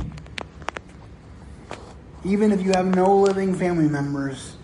Even 2.24 2.50
if 2.50 2.60
you 2.60 2.72
have 2.72 2.92
no 2.92 3.18
living 3.18 3.54
family 3.54 3.88
members, 3.88 4.56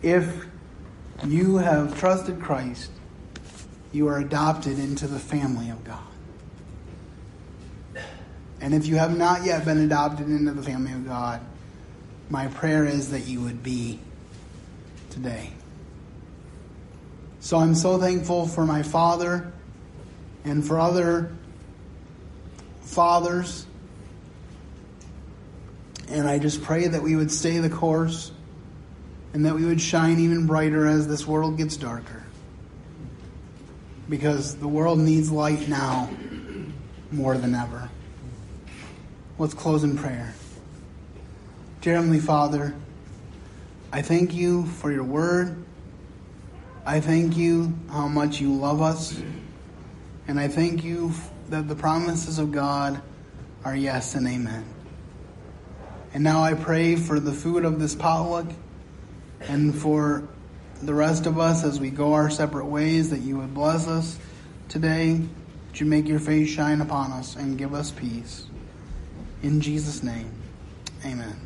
if 0.00 0.46
you 1.26 1.56
have 1.56 1.98
trusted 1.98 2.40
Christ, 2.40 2.92
you 3.90 4.06
are 4.06 4.18
adopted 4.18 4.78
into 4.78 5.08
the 5.08 5.18
family 5.18 5.70
of 5.70 5.82
God. 5.82 5.98
And 8.60 8.72
if 8.74 8.86
you 8.86 8.94
have 8.94 9.16
not 9.16 9.44
yet 9.44 9.64
been 9.64 9.78
adopted 9.78 10.28
into 10.28 10.52
the 10.52 10.62
family 10.62 10.92
of 10.92 11.04
God, 11.04 11.40
my 12.30 12.46
prayer 12.46 12.84
is 12.84 13.10
that 13.10 13.26
you 13.26 13.40
would 13.40 13.60
be 13.60 13.98
today. 15.10 15.50
So 17.44 17.58
I'm 17.58 17.74
so 17.74 17.98
thankful 17.98 18.48
for 18.48 18.64
my 18.64 18.82
father 18.82 19.52
and 20.46 20.66
for 20.66 20.80
other 20.80 21.30
fathers. 22.80 23.66
And 26.08 26.26
I 26.26 26.38
just 26.38 26.62
pray 26.62 26.86
that 26.86 27.02
we 27.02 27.16
would 27.16 27.30
stay 27.30 27.58
the 27.58 27.68
course 27.68 28.32
and 29.34 29.44
that 29.44 29.54
we 29.54 29.66
would 29.66 29.78
shine 29.78 30.20
even 30.20 30.46
brighter 30.46 30.86
as 30.86 31.06
this 31.06 31.26
world 31.26 31.58
gets 31.58 31.76
darker. 31.76 32.24
Because 34.08 34.56
the 34.56 34.68
world 34.68 34.98
needs 34.98 35.30
light 35.30 35.68
now 35.68 36.08
more 37.12 37.36
than 37.36 37.54
ever. 37.54 37.90
Let's 39.38 39.52
close 39.52 39.84
in 39.84 39.98
prayer. 39.98 40.32
Dear 41.82 41.96
Heavenly 41.96 42.20
Father, 42.20 42.74
I 43.92 44.00
thank 44.00 44.32
you 44.32 44.64
for 44.64 44.90
your 44.90 45.04
word. 45.04 45.63
I 46.86 47.00
thank 47.00 47.36
you 47.36 47.72
how 47.90 48.08
much 48.08 48.40
you 48.40 48.52
love 48.52 48.82
us. 48.82 49.18
And 50.28 50.38
I 50.38 50.48
thank 50.48 50.84
you 50.84 51.12
that 51.48 51.66
the 51.66 51.74
promises 51.74 52.38
of 52.38 52.52
God 52.52 53.00
are 53.64 53.74
yes 53.74 54.14
and 54.14 54.26
amen. 54.28 54.64
And 56.12 56.22
now 56.22 56.42
I 56.42 56.54
pray 56.54 56.96
for 56.96 57.18
the 57.18 57.32
food 57.32 57.64
of 57.64 57.80
this 57.80 57.94
potluck 57.94 58.46
and 59.40 59.74
for 59.74 60.28
the 60.82 60.94
rest 60.94 61.26
of 61.26 61.38
us 61.38 61.64
as 61.64 61.80
we 61.80 61.90
go 61.90 62.12
our 62.12 62.28
separate 62.28 62.66
ways 62.66 63.10
that 63.10 63.20
you 63.20 63.38
would 63.38 63.54
bless 63.54 63.88
us 63.88 64.18
today, 64.68 65.22
that 65.68 65.80
you 65.80 65.86
make 65.86 66.06
your 66.06 66.20
face 66.20 66.50
shine 66.50 66.82
upon 66.82 67.12
us 67.12 67.34
and 67.36 67.56
give 67.56 67.74
us 67.74 67.90
peace. 67.90 68.46
In 69.42 69.60
Jesus' 69.60 70.02
name, 70.02 70.30
amen. 71.04 71.43